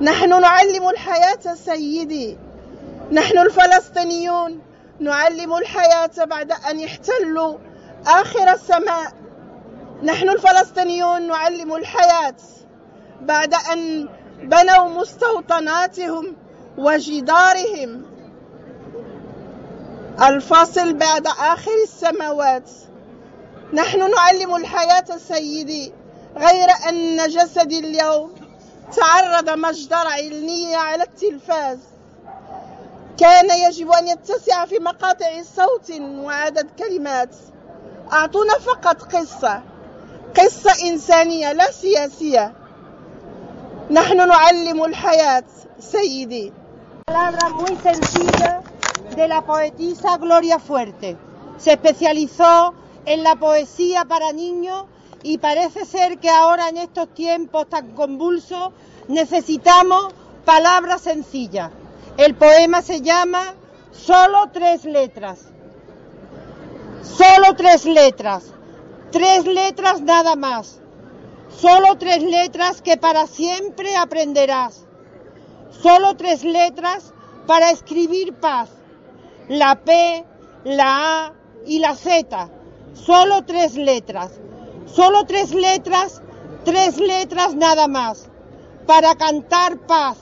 [0.00, 2.38] نحن نعلم الحياة سيدي.
[3.12, 4.60] نحن الفلسطينيون.
[5.00, 7.58] نعلم الحياة بعد أن يحتلوا
[8.06, 9.12] آخر السماء.
[10.02, 11.28] نحن الفلسطينيون.
[11.28, 12.34] نعلم الحياة.
[13.20, 14.08] بعد أن
[14.42, 16.36] بنوا مستوطناتهم
[16.78, 18.02] وجدارهم.
[20.22, 22.70] الفاصل بعد آخر السماوات.
[23.72, 25.92] نحن نعلم الحياة سيدي
[26.36, 28.34] غير أن جسدي اليوم
[28.96, 31.78] تعرض مجدرة علمية على التلفاز.
[33.18, 37.34] كان يجب أن يتسع في مقاطع صوت وعدد كلمات.
[38.12, 39.62] أعطونا فقط قصة.
[40.36, 42.52] قصة إنسانية لا سياسية.
[43.91, 45.43] نحن نعلم الحياة
[45.79, 46.53] سيدي
[47.05, 48.61] palabra muy sencilla
[49.15, 51.17] de la poetisa Gloria Fuerte.
[51.57, 52.73] Se especializó
[53.05, 54.85] en la poesía para niños
[55.21, 58.71] y parece ser que ahora en estos tiempos tan convulsos
[59.07, 60.13] necesitamos
[60.45, 61.71] palabras sencillas.
[62.17, 63.53] El poema se llama
[63.91, 65.39] Solo tres letras.
[67.03, 68.43] Solo tres letras.
[69.11, 70.79] Tres letras nada más.
[71.48, 74.86] Solo tres letras que para siempre aprenderás.
[75.70, 77.12] Solo tres letras
[77.46, 78.70] para escribir paz.
[79.48, 80.24] La P,
[80.64, 81.32] la A
[81.66, 82.50] y la Z.
[82.92, 84.32] Solo tres letras.
[84.86, 86.22] Solo tres letras,
[86.64, 88.28] tres letras nada más.
[88.86, 90.18] Para cantar paz,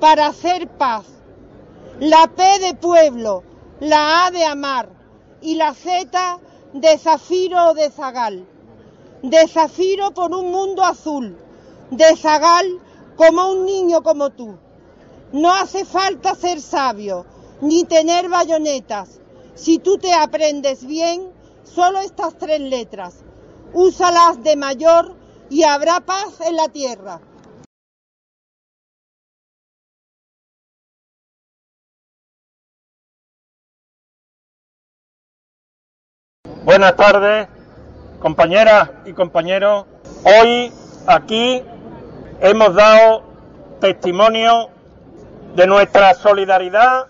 [0.00, 1.06] para hacer paz.
[2.00, 3.44] La P de pueblo,
[3.80, 4.88] la A de amar
[5.40, 6.40] y la Z
[6.72, 8.46] de zafiro o de zagal.
[9.24, 11.38] De zafiro por un mundo azul.
[11.90, 12.66] De zagal
[13.16, 14.58] como un niño como tú.
[15.32, 17.24] No hace falta ser sabio,
[17.62, 19.22] ni tener bayonetas.
[19.54, 21.32] Si tú te aprendes bien,
[21.62, 23.24] solo estas tres letras.
[23.72, 25.16] Úsalas de mayor
[25.48, 27.22] y habrá paz en la tierra.
[36.62, 37.48] Buenas tardes,
[38.24, 39.84] compañeras y compañeros.
[40.24, 40.72] Hoy
[41.06, 41.62] aquí
[42.40, 43.22] hemos dado
[43.82, 44.70] testimonio
[45.54, 47.08] de nuestra solidaridad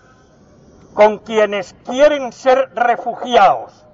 [0.93, 3.85] con quienes quieren ser refugiados,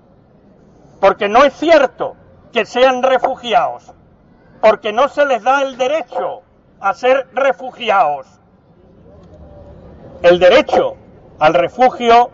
[1.00, 2.16] porque no es cierto
[2.52, 3.94] que sean refugiados,
[4.60, 6.42] porque no se les da el derecho
[6.80, 8.26] a ser refugiados.
[10.24, 10.96] El derecho
[11.38, 12.32] al refugio,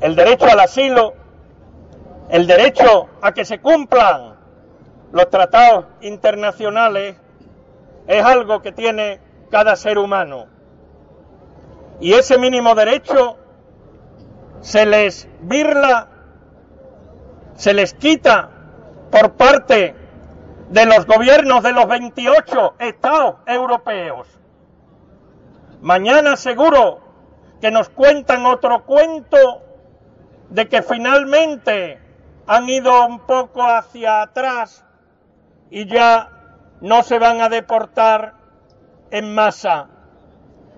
[0.00, 1.19] el derecho al asilo,
[2.30, 4.36] el derecho a que se cumplan
[5.12, 7.16] los tratados internacionales
[8.06, 9.20] es algo que tiene
[9.50, 10.46] cada ser humano.
[12.00, 13.36] Y ese mínimo derecho
[14.60, 16.08] se les birla,
[17.56, 18.50] se les quita
[19.10, 19.94] por parte
[20.68, 24.28] de los gobiernos de los 28 estados europeos.
[25.80, 27.00] Mañana seguro
[27.60, 29.62] que nos cuentan otro cuento
[30.48, 32.09] de que finalmente
[32.46, 34.84] han ido un poco hacia atrás
[35.70, 36.28] y ya
[36.80, 38.34] no se van a deportar
[39.10, 39.88] en masa,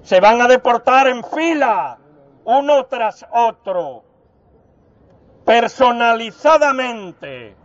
[0.02, 1.98] se van a deportar en fila,
[2.44, 4.04] uno tras otro,
[5.44, 7.56] personalizadamente,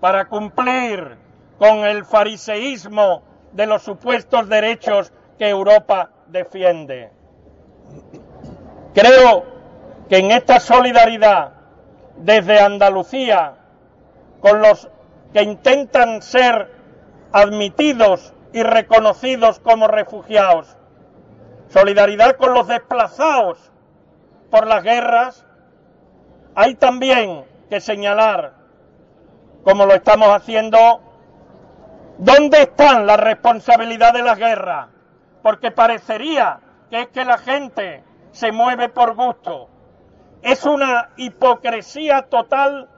[0.00, 1.16] para cumplir
[1.58, 7.10] con el fariseísmo de los supuestos derechos que Europa defiende.
[8.94, 9.44] Creo
[10.08, 11.55] que en esta solidaridad
[12.18, 13.54] desde Andalucía
[14.40, 14.88] con los
[15.32, 16.72] que intentan ser
[17.32, 20.76] admitidos y reconocidos como refugiados,
[21.68, 23.70] solidaridad con los desplazados
[24.50, 25.44] por las guerras,
[26.54, 28.54] hay también que señalar,
[29.64, 31.00] como lo estamos haciendo,
[32.18, 34.88] dónde están las responsabilidades de las guerras,
[35.42, 39.68] porque parecería que es que la gente se mueve por gusto.
[40.42, 42.88] Es una hipocresía total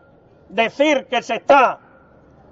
[0.48, 1.78] decir que se está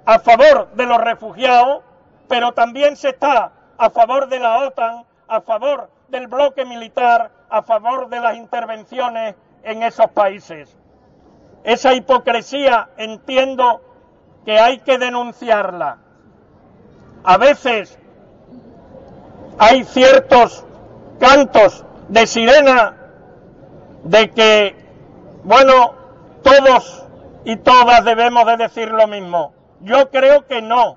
[0.04, 1.82] a favor de los refugiados,
[2.28, 7.62] pero también se está a favor de la OTAN, a favor del bloque militar, a
[7.62, 10.76] favor de las intervenciones en esos países.
[11.64, 13.80] Esa hipocresía entiendo
[14.44, 15.98] que hay que denunciarla.
[17.24, 17.98] A veces
[19.58, 20.64] hay ciertos
[21.18, 22.95] cantos de sirena
[24.06, 24.76] de que,
[25.42, 25.94] bueno,
[26.42, 27.04] todos
[27.44, 29.52] y todas debemos de decir lo mismo.
[29.80, 30.96] Yo creo que no,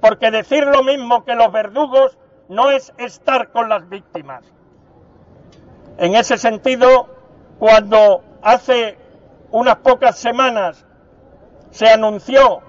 [0.00, 4.44] porque decir lo mismo que los verdugos no es estar con las víctimas.
[5.96, 7.08] En ese sentido,
[7.58, 8.98] cuando hace
[9.50, 10.84] unas pocas semanas
[11.70, 12.62] se anunció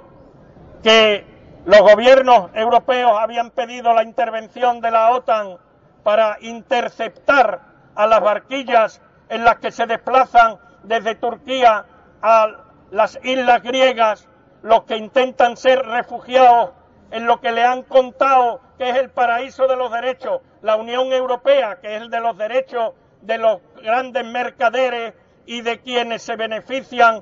[0.83, 1.25] que
[1.65, 5.57] los gobiernos europeos habían pedido la intervención de la OTAN
[6.03, 7.61] para interceptar
[7.95, 11.85] a las barquillas en las que se desplazan desde Turquía
[12.21, 12.47] a
[12.91, 14.27] las islas griegas
[14.61, 16.71] los que intentan ser refugiados
[17.11, 21.11] en lo que le han contado que es el paraíso de los derechos, la Unión
[21.11, 25.13] Europea, que es el de los derechos de los grandes mercaderes
[25.45, 27.21] y de quienes se benefician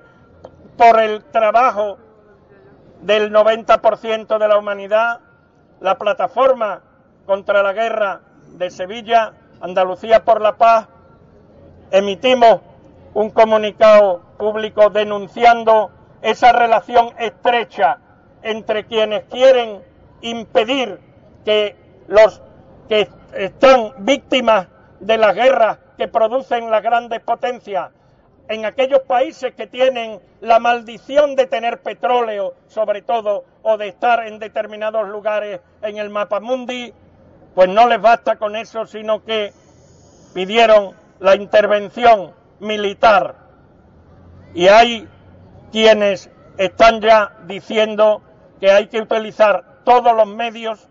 [0.77, 1.97] por el trabajo
[3.01, 5.21] del 90% de la humanidad,
[5.79, 6.81] la plataforma
[7.25, 10.87] contra la guerra de Sevilla, Andalucía por la Paz,
[11.91, 12.61] emitimos
[13.13, 17.99] un comunicado público denunciando esa relación estrecha
[18.43, 19.81] entre quienes quieren
[20.21, 20.99] impedir
[21.45, 21.75] que
[22.07, 22.41] los
[22.87, 24.67] que están víctimas
[24.99, 27.91] de las guerras que producen las grandes potencias
[28.49, 34.25] en aquellos países que tienen la maldición de tener petróleo, sobre todo, o de estar
[34.25, 36.93] en determinados lugares en el mapa mundi,
[37.55, 39.51] pues no les basta con eso, sino que
[40.33, 43.35] pidieron la intervención militar.
[44.53, 45.07] Y hay
[45.71, 48.21] quienes están ya diciendo
[48.59, 50.87] que hay que utilizar todos los medios,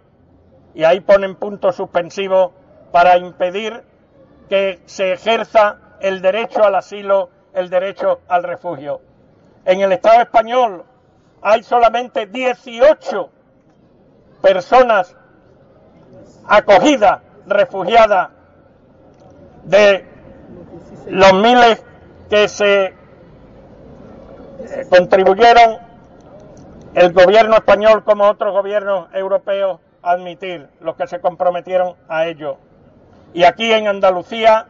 [0.75, 2.53] y ahí ponen punto suspensivo,
[2.93, 3.83] para impedir
[4.49, 9.01] que se ejerza el derecho al asilo, el derecho al refugio.
[9.65, 10.85] En el Estado español
[11.43, 13.31] hay solamente 18
[14.41, 15.17] personas
[16.47, 18.31] acogidas, refugiadas,
[19.65, 20.16] de
[21.07, 21.85] los miles
[22.29, 22.95] que se eh,
[24.91, 25.79] contribuyeron
[26.95, 32.59] el gobierno español como otros gobiernos europeos a admitir, los que se comprometieron a ello.
[33.35, 34.67] Y aquí en Andalucía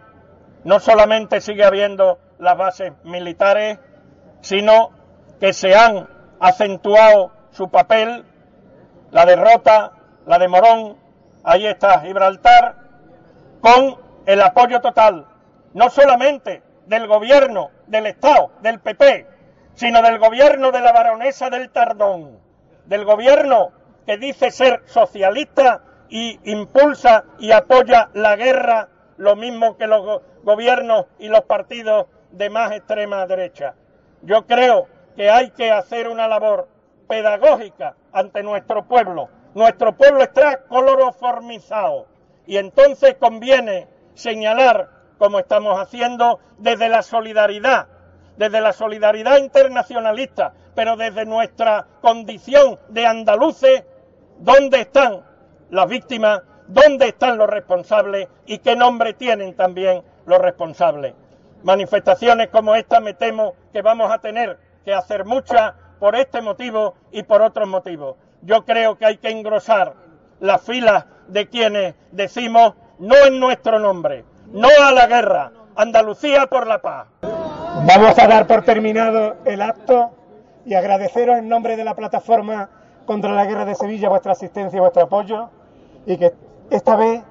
[0.64, 3.78] no solamente sigue habiendo las bases militares,
[4.41, 4.91] sino
[5.41, 6.09] que se han
[6.41, 8.24] acentuado su papel,
[9.11, 9.93] la derrota,
[10.26, 10.97] la de Morón,
[11.45, 12.74] ahí está Gibraltar,
[13.61, 15.26] con el apoyo total,
[15.77, 19.27] no solamente del gobierno, del Estado, del PP,
[19.74, 22.39] sino del gobierno de la baronesa del Tardón,
[22.87, 23.72] del gobierno
[24.07, 31.09] que dice ser socialista y impulsa y apoya la guerra, lo mismo que los gobiernos
[31.18, 33.74] y los partidos de más extrema derecha.
[34.22, 36.68] Yo creo que hay que hacer una labor
[37.07, 39.29] pedagógica ante nuestro pueblo.
[39.55, 42.07] Nuestro pueblo está coloroformizado
[42.47, 47.89] y entonces conviene señalar, como estamos haciendo, desde la solidaridad,
[48.37, 53.85] desde la solidaridad internacionalista, pero desde nuestra condición de andaluces,
[54.39, 55.23] dónde están
[55.71, 61.14] las víctimas, dónde están los responsables y qué nombre tienen también los responsables.
[61.62, 66.95] Manifestaciones como esta me temo que vamos a tener que hacer muchas por este motivo
[67.11, 68.17] y por otros motivos.
[68.43, 69.95] Yo creo que hay que engrosar
[70.41, 76.67] las filas de quienes decimos no en nuestro nombre, no a la guerra, Andalucía por
[76.67, 77.09] la paz.
[77.23, 80.11] Vamos a dar por terminado el acto
[80.65, 82.71] y agradeceros en nombre de la plataforma
[83.05, 85.51] contra la guerra de Sevilla vuestra asistencia y vuestro apoyo
[86.07, 86.33] y que
[86.71, 87.23] esta vez,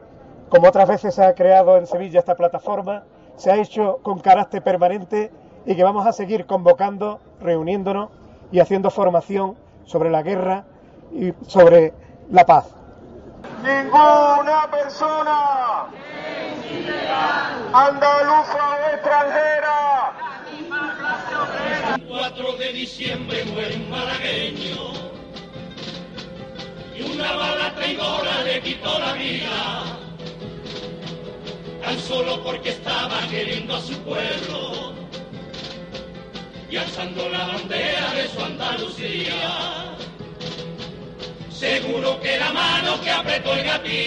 [0.50, 3.04] como otras veces se ha creado en Sevilla esta plataforma,
[3.36, 5.32] se ha hecho con carácter permanente
[5.66, 8.10] y que vamos a seguir convocando, reuniéndonos
[8.52, 9.56] y haciendo formación
[9.86, 10.66] sobre la guerra
[11.12, 11.94] y sobre
[12.30, 12.74] la paz.
[13.66, 15.88] Ninguna persona
[17.74, 20.14] andaluza o extranjera.
[22.08, 24.94] 4 de diciembre muere un malagueño
[26.96, 29.84] y una bala traidora le quitó la vida,
[31.82, 34.94] tan solo porque estaba queriendo a su pueblo
[36.70, 39.96] y alzando la bandera de su Andalucía.
[41.60, 43.98] Seguro que la mano que apretó el gatillo,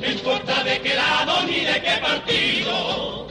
[0.00, 3.26] no importa de qué lado ni de qué partido,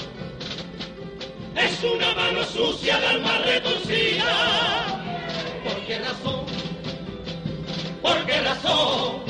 [1.55, 4.99] es una mano sucia de alma retorcida.
[5.63, 6.45] ¿Por qué razón?
[8.01, 9.23] ¿Por qué razón?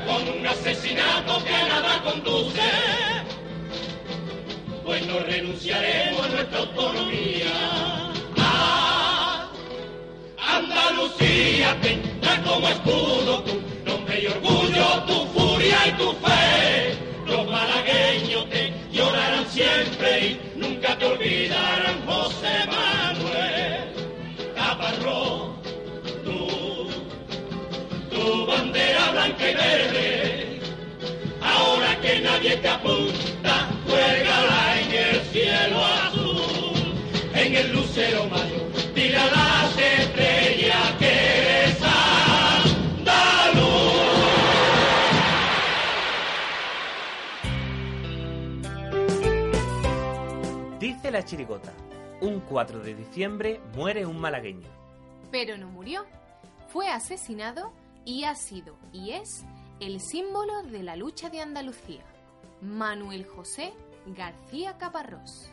[0.08, 3.05] con un asesinato que nada conduce
[5.20, 7.54] renunciaremos a nuestra autonomía.
[8.38, 9.48] Ah,
[10.38, 16.98] Andalucía tendrá como escudo tu nombre y orgullo, tu furia y tu fe.
[17.28, 23.90] Los malagueños te llorarán siempre y nunca te olvidarán, José Manuel
[24.56, 25.56] Caparrós.
[26.24, 26.90] Tú,
[28.12, 30.60] tu bandera blanca y verde,
[31.42, 34.75] ahora que nadie te apunta, juégala en el
[35.46, 36.74] cielo azul,
[37.34, 41.78] en el lucero mayor, tira las estrellas que
[42.98, 43.20] andaluz.
[50.80, 51.74] Dice la chirigota,
[52.22, 54.68] un 4 de diciembre muere un malagueño.
[55.32, 56.06] Pero no murió.
[56.70, 57.72] Fue asesinado
[58.04, 59.46] y ha sido y es
[59.80, 62.04] el símbolo de la lucha de Andalucía.
[62.62, 63.74] Manuel José
[64.08, 65.50] García Caparrós.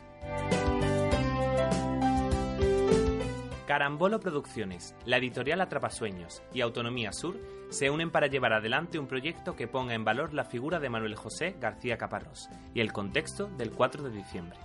[3.65, 7.39] Carambolo Producciones, la editorial Atrapasueños y Autonomía Sur
[7.69, 11.15] se unen para llevar adelante un proyecto que ponga en valor la figura de Manuel
[11.15, 14.59] José García Caparrós y el contexto del 4 de diciembre.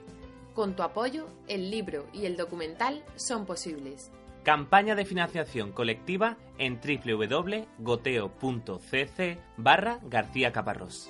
[0.56, 4.12] Con tu apoyo, el libro y el documental son posibles.
[4.44, 7.68] Campaña de financiación colectiva en www.goteo.cc
[9.58, 11.10] barra García Caparrós.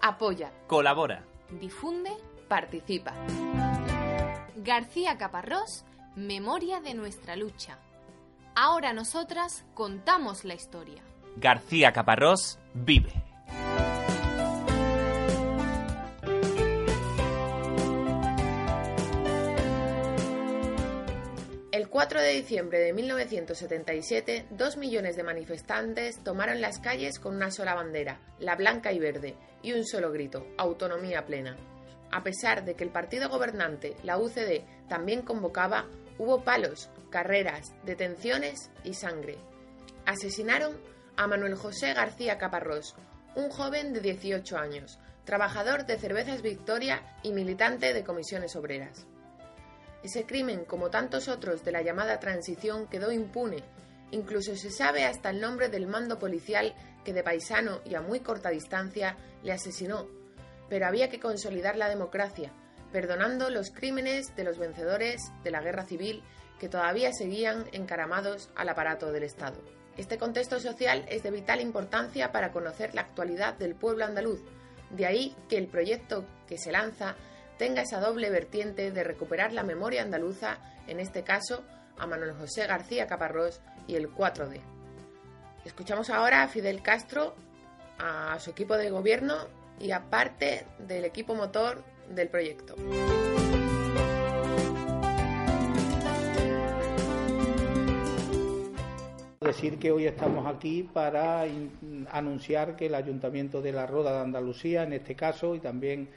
[0.00, 1.24] Apoya, Colabora.
[1.60, 2.10] Difunde
[2.48, 3.14] participa.
[4.56, 5.84] García Caparrós,
[6.16, 7.78] Memoria de nuestra lucha.
[8.56, 11.02] Ahora nosotras contamos la historia.
[11.36, 13.19] García Caparrós vive.
[22.00, 27.74] 4 de diciembre de 1977, dos millones de manifestantes tomaron las calles con una sola
[27.74, 31.58] bandera, la blanca y verde, y un solo grito, autonomía plena.
[32.10, 38.70] A pesar de que el partido gobernante, la UCD, también convocaba, hubo palos, carreras, detenciones
[38.82, 39.36] y sangre.
[40.06, 40.80] Asesinaron
[41.18, 42.96] a Manuel José García Caparrós,
[43.36, 49.06] un joven de 18 años, trabajador de Cervezas Victoria y militante de comisiones obreras.
[50.02, 53.62] Ese crimen, como tantos otros de la llamada transición, quedó impune.
[54.12, 56.74] Incluso se sabe hasta el nombre del mando policial
[57.04, 60.08] que de paisano y a muy corta distancia le asesinó.
[60.68, 62.52] Pero había que consolidar la democracia,
[62.92, 66.22] perdonando los crímenes de los vencedores de la guerra civil
[66.58, 69.60] que todavía seguían encaramados al aparato del Estado.
[69.96, 74.40] Este contexto social es de vital importancia para conocer la actualidad del pueblo andaluz,
[74.90, 77.16] de ahí que el proyecto que se lanza
[77.60, 80.56] tenga esa doble vertiente de recuperar la memoria andaluza,
[80.86, 81.62] en este caso
[81.98, 84.62] a Manuel José García Caparrós y el 4D.
[85.66, 87.34] Escuchamos ahora a Fidel Castro,
[87.98, 89.36] a su equipo de gobierno
[89.78, 92.76] y a parte del equipo motor del proyecto.
[99.42, 101.44] Decir que hoy estamos aquí para
[102.10, 106.08] anunciar que el Ayuntamiento de la Roda de Andalucía, en este caso, y también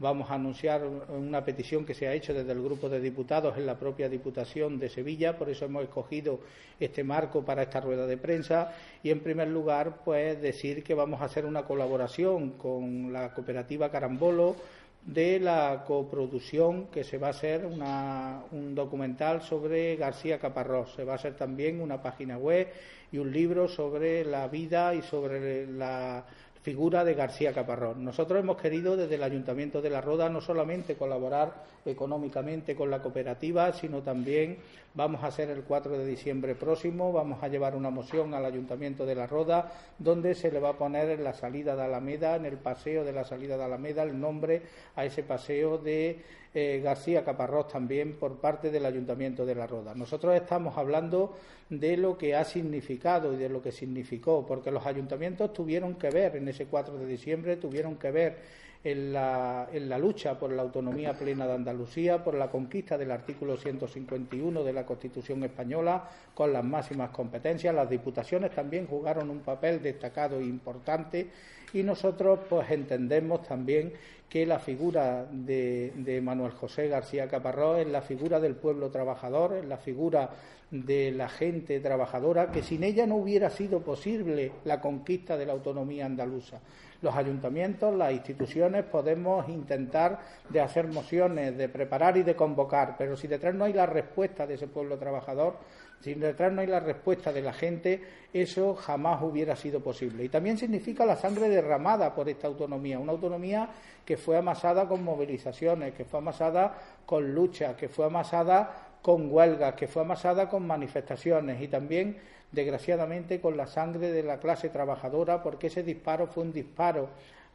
[0.00, 3.66] vamos a anunciar una petición que se ha hecho desde el grupo de diputados en
[3.66, 6.40] la propia Diputación de Sevilla, por eso hemos escogido
[6.80, 8.72] este marco para esta rueda de prensa
[9.02, 13.90] y en primer lugar pues decir que vamos a hacer una colaboración con la cooperativa
[13.90, 14.56] Carambolo
[15.04, 20.92] de la coproducción que se va a hacer una- un documental sobre García Caparrós.
[20.94, 22.68] Se va a hacer también una página web
[23.12, 26.24] y un libro sobre la vida y sobre la
[26.62, 27.96] figura de García Caparrós.
[27.96, 33.00] Nosotros hemos querido desde el Ayuntamiento de La Roda no solamente colaborar económicamente con la
[33.00, 34.58] cooperativa, sino también
[34.94, 39.06] vamos a hacer el 4 de diciembre próximo, vamos a llevar una moción al Ayuntamiento
[39.06, 42.46] de La Roda donde se le va a poner en la salida de Alameda, en
[42.46, 44.62] el paseo de la salida de Alameda, el nombre
[44.96, 46.20] a ese paseo de
[46.52, 49.94] eh, García Caparrós también por parte del Ayuntamiento de La Roda.
[49.94, 51.36] Nosotros estamos hablando
[51.68, 56.10] de lo que ha significado y de lo que significó, porque los ayuntamientos tuvieron que
[56.10, 58.38] ver en ese 4 de diciembre, tuvieron que ver
[58.82, 63.10] en la, en la, lucha por la autonomía plena de Andalucía, por la conquista del
[63.10, 67.74] artículo 151 de la Constitución española, con las máximas competencias.
[67.74, 71.28] Las diputaciones también jugaron un papel destacado e importante
[71.74, 73.92] y nosotros pues entendemos también
[74.28, 79.54] que la figura de, de Manuel José García Caparrós es la figura del pueblo trabajador,
[79.54, 80.30] es la figura
[80.70, 85.52] de la gente trabajadora, que sin ella no hubiera sido posible la conquista de la
[85.52, 86.60] autonomía andaluza.
[87.02, 93.16] Los ayuntamientos, las instituciones podemos intentar de hacer mociones, de preparar y de convocar, pero
[93.16, 95.56] si detrás no hay la respuesta de ese pueblo trabajador,
[96.00, 100.24] si detrás no hay la respuesta de la gente, eso jamás hubiera sido posible.
[100.24, 103.68] Y también significa la sangre derramada por esta autonomía, una autonomía
[104.04, 106.74] que fue amasada con movilizaciones, que fue amasada
[107.04, 112.18] con luchas, que fue amasada con huelgas, que fue amasada con manifestaciones y también,
[112.52, 117.08] desgraciadamente, con la sangre de la clase trabajadora, porque ese disparo fue un disparo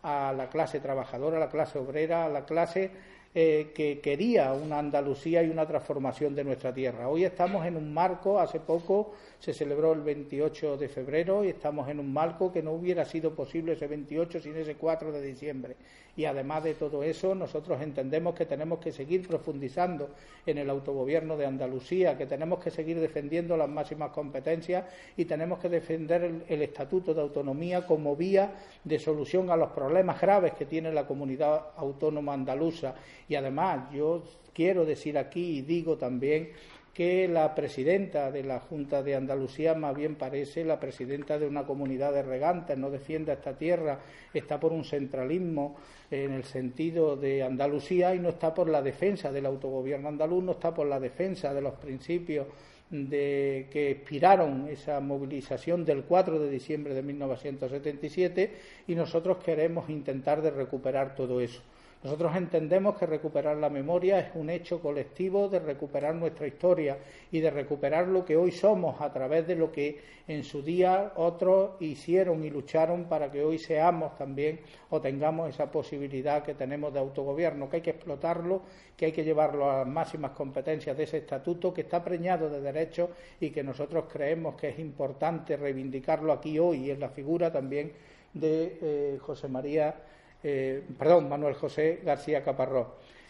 [0.03, 2.91] a la clase trabajadora, a la clase obrera, a la clase
[3.37, 7.09] eh, que quería una Andalucía y una transformación de nuestra tierra.
[7.09, 11.89] Hoy estamos en un marco, hace poco se celebró el 28 de febrero y estamos
[11.89, 15.75] en un marco que no hubiera sido posible ese 28 sin ese 4 de diciembre.
[16.17, 20.11] Y además de todo eso, nosotros entendemos que tenemos que seguir profundizando
[20.45, 24.85] en el autogobierno de Andalucía, que tenemos que seguir defendiendo las máximas competencias
[25.17, 29.71] y tenemos que defender el, el Estatuto de Autonomía como vía de solución a los
[29.71, 32.95] problemas graves que tiene la comunidad autónoma andaluza.
[33.27, 34.23] Y además, yo
[34.53, 36.49] quiero decir aquí y digo también
[36.95, 41.65] que la presidenta de la Junta de Andalucía más bien parece la presidenta de una
[41.65, 43.99] comunidad de regantes, no defiende esta tierra,
[44.33, 45.75] está por un centralismo
[46.09, 50.53] en el sentido de Andalucía y no está por la defensa del autogobierno andaluz, no
[50.53, 52.47] está por la defensa de los principios
[52.89, 58.53] de, que inspiraron esa movilización del 4 de diciembre de 1977
[58.87, 61.61] y nosotros queremos intentar de recuperar todo eso.
[62.03, 66.99] Nosotros entendemos que recuperar la memoria es un hecho colectivo de recuperar nuestra historia
[67.31, 71.13] y de recuperar lo que hoy somos a través de lo que en su día
[71.15, 74.59] otros hicieron y lucharon para que hoy seamos también
[74.91, 78.61] o tengamos esa posibilidad que tenemos de autogobierno, que hay que explotarlo,
[78.95, 82.61] que hay que llevarlo a las máximas competencias de ese estatuto que está preñado de
[82.61, 87.51] derechos y que nosotros creemos que es importante reivindicarlo aquí hoy y en la figura
[87.51, 87.93] también
[88.33, 89.95] de eh, José María
[90.47, 92.87] eh, perdón, Manuel José García Caparrós.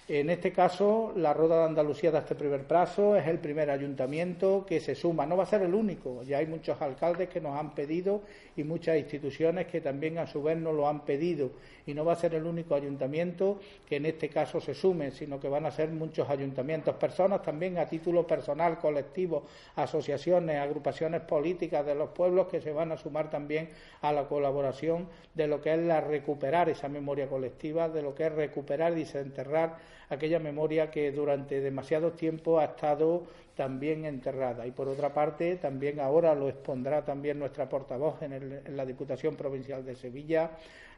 [0.07, 4.63] En este caso, la Roda de Andalucía da este primer plazo, es el primer ayuntamiento
[4.63, 5.25] que se suma.
[5.25, 8.21] No va a ser el único, ya hay muchos alcaldes que nos han pedido
[8.55, 11.49] y muchas instituciones que también a su vez nos lo han pedido.
[11.87, 15.39] Y no va a ser el único ayuntamiento que en este caso se sume, sino
[15.39, 16.93] que van a ser muchos ayuntamientos.
[16.97, 19.45] Personas también a título personal, colectivo,
[19.75, 23.69] asociaciones, agrupaciones políticas de los pueblos que se van a sumar también
[24.01, 28.27] a la colaboración de lo que es la recuperar esa memoria colectiva, de lo que
[28.27, 33.23] es recuperar y desenterrar aquella memoria que durante demasiado tiempo ha estado
[33.55, 34.67] también enterrada.
[34.67, 39.35] Y por otra parte, también ahora lo expondrá también nuestra portavoz en, en la Diputación
[39.35, 40.51] Provincial de Sevilla,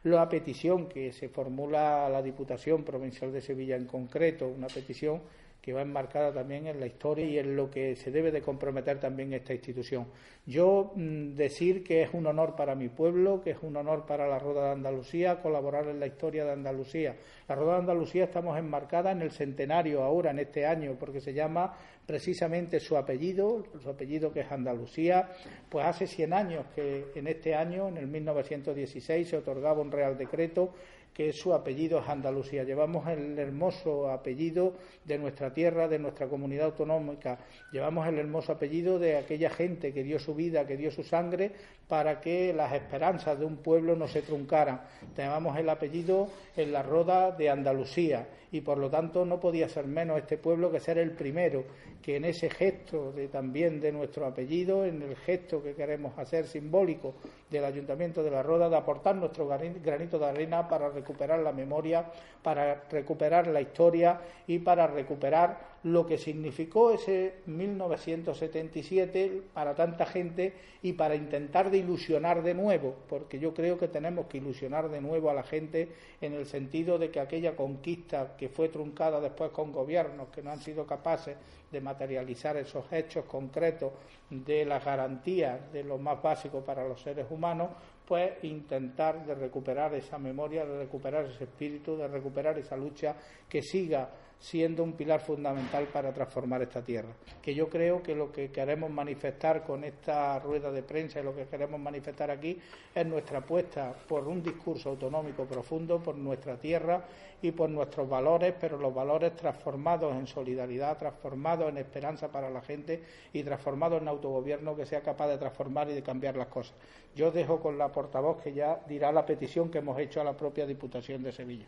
[0.03, 5.21] la petición que se formula a la Diputación Provincial de Sevilla en concreto, una petición
[5.67, 9.01] que va enmarcada también en la historia y en lo que se debe de comprometer
[9.01, 10.07] también esta institución.
[10.45, 14.29] Yo mm, decir que es un honor para mi pueblo, que es un honor para
[14.29, 17.17] la Rueda de Andalucía colaborar en la historia de Andalucía.
[17.49, 21.33] La Rueda de Andalucía estamos enmarcada en el centenario ahora, en este año, porque se
[21.33, 25.27] llama precisamente su apellido, su apellido que es Andalucía,
[25.67, 30.17] pues hace 100 años que en este año, en el 1916, se otorgaba un real
[30.17, 30.71] decreto
[31.17, 32.63] que su apellido es Andalucía.
[32.63, 37.39] Llevamos el hermoso apellido de nuestra tierra, de nuestra comunidad autonómica.
[37.71, 41.51] Llevamos el hermoso apellido de aquella gente que dio su vida, que dio su sangre
[41.87, 44.81] para que las esperanzas de un pueblo no se truncaran.
[45.17, 49.87] Llevamos el apellido en la roda de Andalucía y por lo tanto no podía ser
[49.87, 51.65] menos este pueblo que ser el primero
[52.01, 56.45] que en ese gesto de, también de nuestro apellido, en el gesto que queremos hacer
[56.45, 57.15] simbólico
[57.49, 62.09] del Ayuntamiento de la Roda, de aportar nuestro granito de arena para recuperar la memoria,
[62.41, 70.53] para recuperar la historia y para recuperar lo que significó ese 1977 para tanta gente
[70.81, 75.01] y para intentar de ilusionar de nuevo, porque yo creo que tenemos que ilusionar de
[75.01, 75.89] nuevo a la gente
[76.21, 80.51] en el sentido de que aquella conquista que fue truncada después con gobiernos que no
[80.51, 81.37] han sido capaces
[81.71, 83.91] de materializar esos hechos concretos
[84.29, 87.69] de las garantías de lo más básico para los seres humanos,
[88.07, 93.15] pues intentar de recuperar esa memoria, de recuperar ese espíritu, de recuperar esa lucha
[93.49, 94.09] que siga
[94.39, 97.09] siendo un pilar fundamental para transformar esta tierra.
[97.41, 101.35] Que yo creo que lo que queremos manifestar con esta rueda de prensa y lo
[101.35, 102.57] que queremos manifestar aquí
[102.93, 107.03] es nuestra apuesta por un discurso autonómico profundo, por nuestra tierra
[107.41, 112.61] y por nuestros valores, pero los valores transformados en solidaridad, transformados en esperanza para la
[112.61, 116.75] gente y transformados en autogobierno que sea capaz de transformar y de cambiar las cosas.
[117.15, 120.37] Yo dejo con la portavoz que ya dirá la petición que hemos hecho a la
[120.37, 121.65] propia Diputación de Sevilla.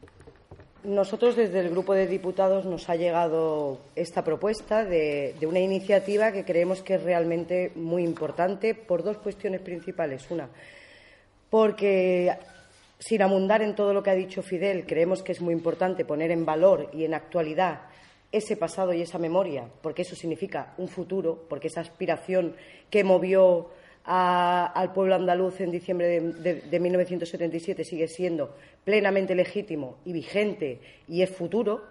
[0.83, 6.45] Nosotros desde el Grupo de Diputados nos ha llegado esta propuesta de, una iniciativa que
[6.45, 10.31] creemos que es realmente muy importante por dos cuestiones principales.
[10.31, 10.47] Una,
[11.49, 12.33] porque
[12.97, 16.31] sin abundar en todo lo que ha dicho Fidel, creemos que es muy importante poner
[16.31, 17.81] en valor y en actualidad
[18.31, 22.55] ese pasado y esa memoria, porque eso significa un futuro, porque esa aspiración
[22.89, 23.69] que movió
[24.11, 30.13] a, al pueblo andaluz en diciembre de, de, de 1977 sigue siendo plenamente legítimo y
[30.13, 31.83] vigente y es futuro,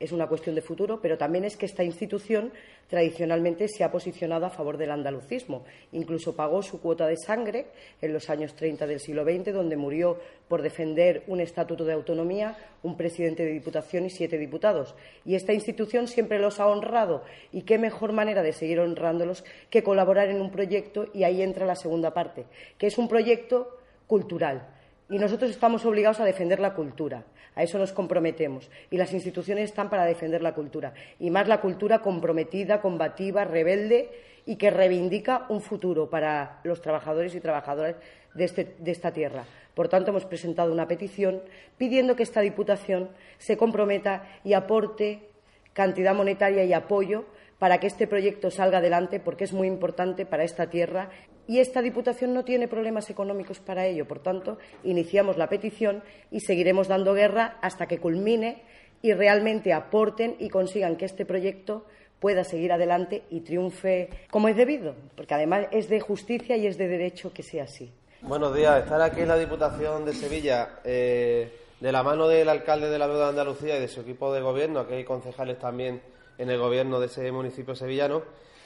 [0.00, 2.52] es una cuestión de futuro, pero también es que esta institución
[2.88, 5.64] tradicionalmente se ha posicionado a favor del andalucismo.
[5.92, 7.66] Incluso pagó su cuota de sangre
[8.00, 10.18] en los años 30 del siglo XX, donde murió
[10.48, 14.94] por defender un estatuto de autonomía un presidente de diputación y siete diputados.
[15.24, 17.24] Y esta institución siempre los ha honrado.
[17.50, 21.66] Y qué mejor manera de seguir honrándolos que colaborar en un proyecto, y ahí entra
[21.66, 22.44] la segunda parte,
[22.78, 24.68] que es un proyecto cultural.
[25.08, 27.24] Y nosotros estamos obligados a defender la cultura.
[27.54, 28.70] A eso nos comprometemos.
[28.90, 30.92] Y las instituciones están para defender la cultura.
[31.18, 34.10] Y más la cultura comprometida, combativa, rebelde
[34.46, 37.96] y que reivindica un futuro para los trabajadores y trabajadoras
[38.34, 39.44] de, este, de esta tierra.
[39.74, 41.42] Por tanto, hemos presentado una petición
[41.78, 45.30] pidiendo que esta Diputación se comprometa y aporte
[45.72, 47.24] cantidad monetaria y apoyo
[47.58, 51.10] para que este proyecto salga adelante, porque es muy importante para esta tierra
[51.46, 54.06] y esta Diputación no tiene problemas económicos para ello.
[54.06, 58.62] Por tanto, iniciamos la petición y seguiremos dando guerra hasta que culmine
[59.02, 61.84] y realmente aporten y consigan que este proyecto
[62.20, 66.78] pueda seguir adelante y triunfe como es debido, porque además es de justicia y es
[66.78, 67.92] de derecho que sea así.
[68.22, 68.82] Buenos días.
[68.82, 73.06] Estar aquí en la Diputación de Sevilla, eh, de la mano del alcalde de la
[73.06, 76.00] Vega de Andalucía y de su equipo de gobierno, aquí hay concejales también
[76.38, 78.22] en el gobierno de ese municipio sevillano,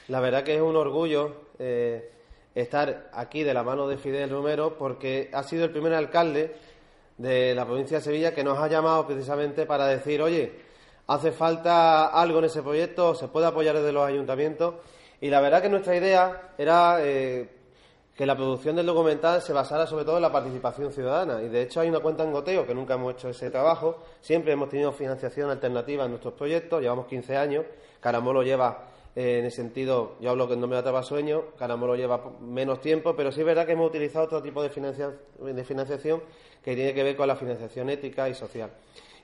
[0.07, 1.35] la verdad que es un orgullo.
[1.59, 2.09] Eh,
[2.55, 6.55] estar aquí de la mano de Fidel Romero porque ha sido el primer alcalde
[7.17, 10.53] de la provincia de Sevilla que nos ha llamado precisamente para decir, oye,
[11.07, 14.75] hace falta algo en ese proyecto, se puede apoyar desde los ayuntamientos.
[15.21, 17.49] Y la verdad que nuestra idea era eh,
[18.15, 21.41] que la producción del documental se basara sobre todo en la participación ciudadana.
[21.41, 24.03] Y de hecho hay una cuenta en goteo, que nunca hemos hecho ese trabajo.
[24.21, 27.65] Siempre hemos tenido financiación alternativa en nuestros proyectos, llevamos 15 años.
[27.99, 28.87] Caramolo lleva
[29.19, 33.33] en ese sentido, yo hablo que no me da sueño, Caramolo lleva menos tiempo, pero
[33.33, 36.23] sí es verdad que hemos utilizado otro tipo de, de financiación
[36.63, 38.71] que tiene que ver con la financiación ética y social.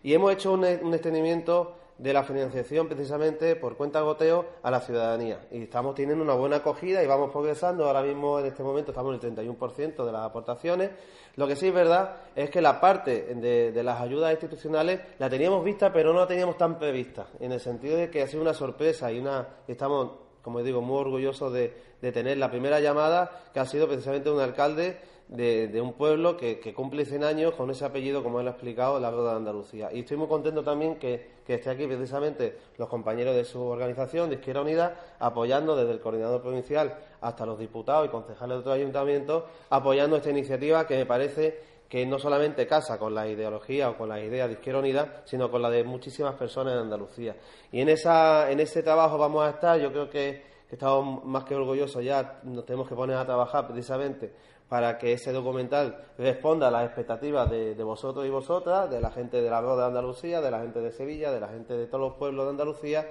[0.03, 4.81] Y hemos hecho un, un extendimiento de la financiación precisamente por cuenta goteo a la
[4.81, 5.47] ciudadanía.
[5.51, 7.85] Y estamos teniendo una buena acogida y vamos progresando.
[7.85, 10.91] Ahora mismo, en este momento, estamos en el 31% de las aportaciones.
[11.35, 15.29] Lo que sí es verdad es que la parte de, de, las ayudas institucionales la
[15.29, 18.41] teníamos vista, pero no la teníamos tan prevista, en el sentido de que ha sido
[18.41, 23.43] una sorpresa y una estamos, como digo, muy orgullosos de, de tener la primera llamada
[23.53, 24.97] que ha sido precisamente un alcalde
[25.27, 29.11] de, un pueblo que, cumple 100 años con ese apellido, como él ha explicado, la
[29.11, 29.89] Roda de Andalucía.
[29.91, 34.29] Y estoy muy contento también que, que esté aquí precisamente los compañeros de su organización,
[34.29, 38.75] de Izquierda Unida, apoyando desde el coordinador provincial hasta los diputados y concejales de otros
[38.75, 43.97] ayuntamientos, apoyando esta iniciativa que me parece que no solamente casa con la ideología o
[43.97, 47.35] con las ideas de Izquierda Unida, sino con la de muchísimas personas en Andalucía.
[47.71, 51.55] Y en, esa, en ese trabajo vamos a estar, yo creo que estamos más que
[51.55, 54.33] orgullosos ya, nos tenemos que poner a trabajar precisamente
[54.69, 59.11] para que ese documental responda a las expectativas de, de vosotros y vosotras, de la
[59.11, 61.85] gente de la Roda de Andalucía, de la gente de Sevilla, de la gente de
[61.85, 63.07] todos los pueblos de Andalucía,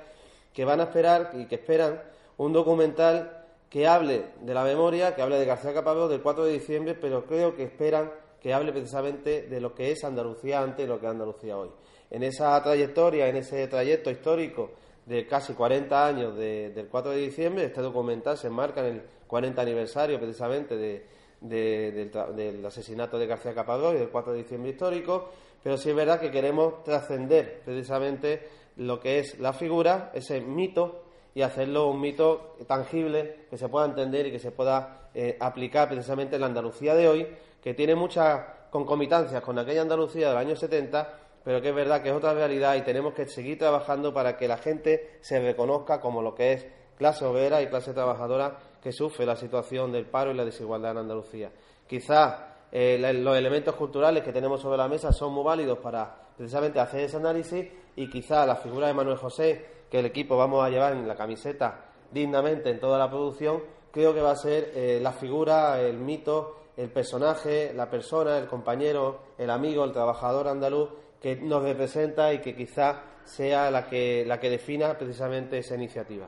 [0.52, 2.02] que van a esperar y que esperan
[2.36, 6.52] un documental que hable de la memoria, que hable de García Caparrós del 4 de
[6.52, 10.88] diciembre, pero creo que esperan que hable precisamente de lo que es Andalucía antes y
[10.88, 11.70] lo que es Andalucía hoy.
[12.10, 14.70] En esa trayectoria, en ese trayecto histórico
[15.06, 19.02] de casi 40 años de, del 4 de diciembre, este documental se enmarca en el
[19.26, 21.06] 40 aniversario precisamente de,
[21.40, 25.28] de- del, del asesinato de García Capadrós y del 4 de diciembre histórico,
[25.62, 31.02] pero sí es verdad que queremos trascender precisamente lo que es la figura, ese mito,
[31.34, 35.88] y hacerlo un mito tangible que se pueda entender y que se pueda eh, aplicar
[35.88, 37.26] precisamente en la Andalucía de hoy,
[37.62, 42.10] que tiene muchas concomitancias con aquella Andalucía del año 70, pero que es verdad que
[42.10, 46.22] es otra realidad y tenemos que seguir trabajando para que la gente se reconozca como
[46.22, 46.66] lo que es
[46.96, 50.98] clase obrera y clase trabajadora que sufre la situación del paro y la desigualdad en
[50.98, 51.50] Andalucía.
[51.86, 52.38] Quizás
[52.70, 57.00] eh, los elementos culturales que tenemos sobre la mesa son muy válidos para precisamente hacer
[57.00, 57.66] ese análisis
[57.96, 61.16] y quizá la figura de Manuel José, que el equipo vamos a llevar en la
[61.16, 65.96] camiseta dignamente en toda la producción, creo que va a ser eh, la figura, el
[65.96, 70.90] mito, el personaje, la persona, el compañero, el amigo, el trabajador andaluz
[71.22, 76.26] que nos representa y que quizá sea la que, la que defina precisamente esa iniciativa.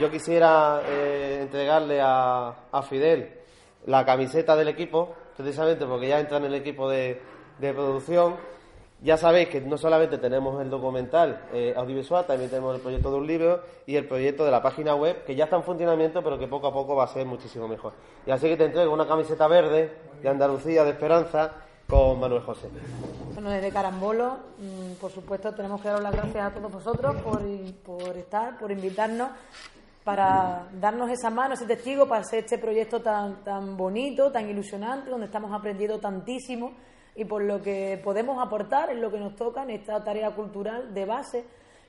[0.00, 3.32] Yo quisiera eh, entregarle a, a Fidel
[3.86, 7.20] la camiseta del equipo, precisamente porque ya entra en el equipo de,
[7.58, 8.36] de producción.
[9.02, 13.16] Ya sabéis que no solamente tenemos el documental eh, audiovisual, también tenemos el proyecto de
[13.16, 16.38] un libro y el proyecto de la página web, que ya está en funcionamiento, pero
[16.38, 17.92] que poco a poco va a ser muchísimo mejor.
[18.26, 21.52] Y así que te entrego una camiseta verde de Andalucía, de Esperanza,
[21.88, 22.68] con Manuel José.
[23.34, 27.42] Bueno, desde Carambolo, mm, por supuesto, tenemos que daros las gracias a todos vosotros por,
[27.84, 29.30] por estar, por invitarnos,
[30.02, 35.10] para darnos esa mano, ese testigo, para hacer este proyecto tan, tan bonito, tan ilusionante,
[35.10, 36.72] donde estamos aprendiendo tantísimo
[37.16, 40.92] y por lo que podemos aportar en lo que nos toca en esta tarea cultural
[40.92, 41.44] de base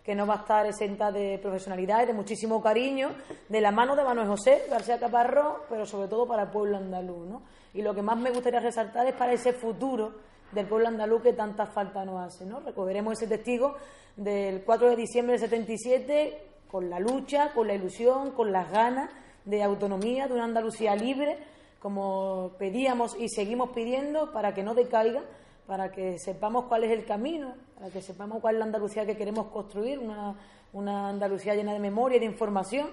[0.05, 3.09] que no va a estar exenta de profesionalidad y de muchísimo cariño,
[3.49, 7.27] de la mano de Manuel José García Caparrós, pero sobre todo para el pueblo andaluz.
[7.27, 7.41] ¿no?
[7.73, 10.13] Y lo que más me gustaría resaltar es para ese futuro
[10.51, 12.45] del pueblo andaluz que tanta falta nos hace.
[12.45, 12.59] ¿no?
[12.59, 13.77] Recogeremos ese testigo
[14.15, 19.09] del 4 de diciembre del 77 con la lucha, con la ilusión, con las ganas
[19.43, 21.39] de autonomía, de una Andalucía libre,
[21.79, 25.23] como pedíamos y seguimos pidiendo para que no decaiga,
[25.67, 29.17] para que sepamos cuál es el camino, para que sepamos cuál es la Andalucía que
[29.17, 30.35] queremos construir, una,
[30.73, 32.89] una Andalucía llena de memoria y de información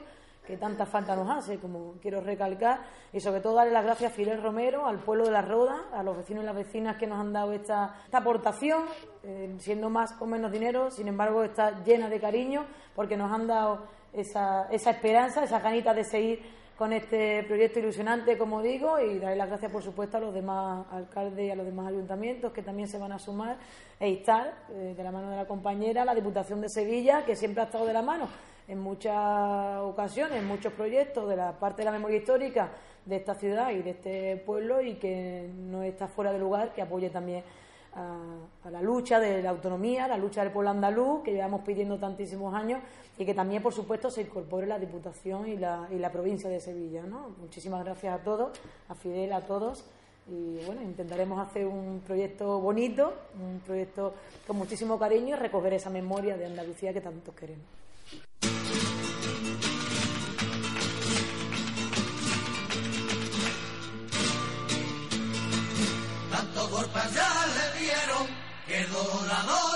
[0.47, 2.81] que tanta falta nos hace, como quiero recalcar,
[3.13, 6.03] y sobre todo darle las gracias a Fidel Romero, al pueblo de la Roda, a
[6.03, 8.83] los vecinos y las vecinas que nos han dado esta, esta aportación,
[9.23, 13.47] eh, siendo más o menos dinero, sin embargo está llena de cariño, porque nos han
[13.47, 16.43] dado esa, esa esperanza, esa ganita de seguir
[16.77, 20.87] con este proyecto ilusionante, como digo, y darle las gracias, por supuesto, a los demás
[20.91, 23.57] alcaldes y a los demás ayuntamientos que también se van a sumar
[24.01, 27.63] e instar, eh, de la mano de la compañera, la Diputación de Sevilla, que siempre
[27.63, 28.29] ha estado de la mano
[28.69, 32.71] en muchas ocasiones, en muchos proyectos de la parte de la memoria histórica
[33.05, 36.83] de esta ciudad y de este pueblo y que no está fuera de lugar, que
[36.83, 37.43] apoye también
[37.95, 42.55] a, la lucha de la autonomía, la lucha del pueblo andaluz, que llevamos pidiendo tantísimos
[42.55, 42.81] años,
[43.19, 46.61] y que también, por supuesto, se incorpore la Diputación y la, y la provincia de
[46.61, 47.03] Sevilla.
[47.03, 47.31] ¿no?
[47.41, 49.85] Muchísimas gracias a todos, a Fidel, a todos.
[50.29, 54.15] Y bueno, intentaremos hacer un proyecto bonito, un proyecto
[54.47, 57.67] con muchísimo cariño y recoger esa memoria de Andalucía que tantos queremos.
[66.93, 67.22] Le dieron
[68.73, 69.72] que el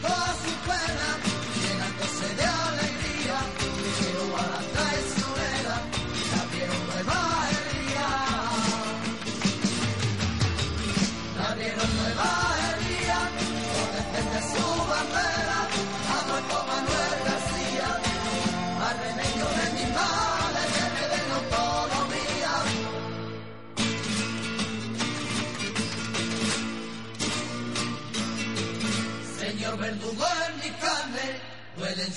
[0.00, 1.31] todas sus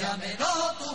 [0.06, 0.95] duelen ya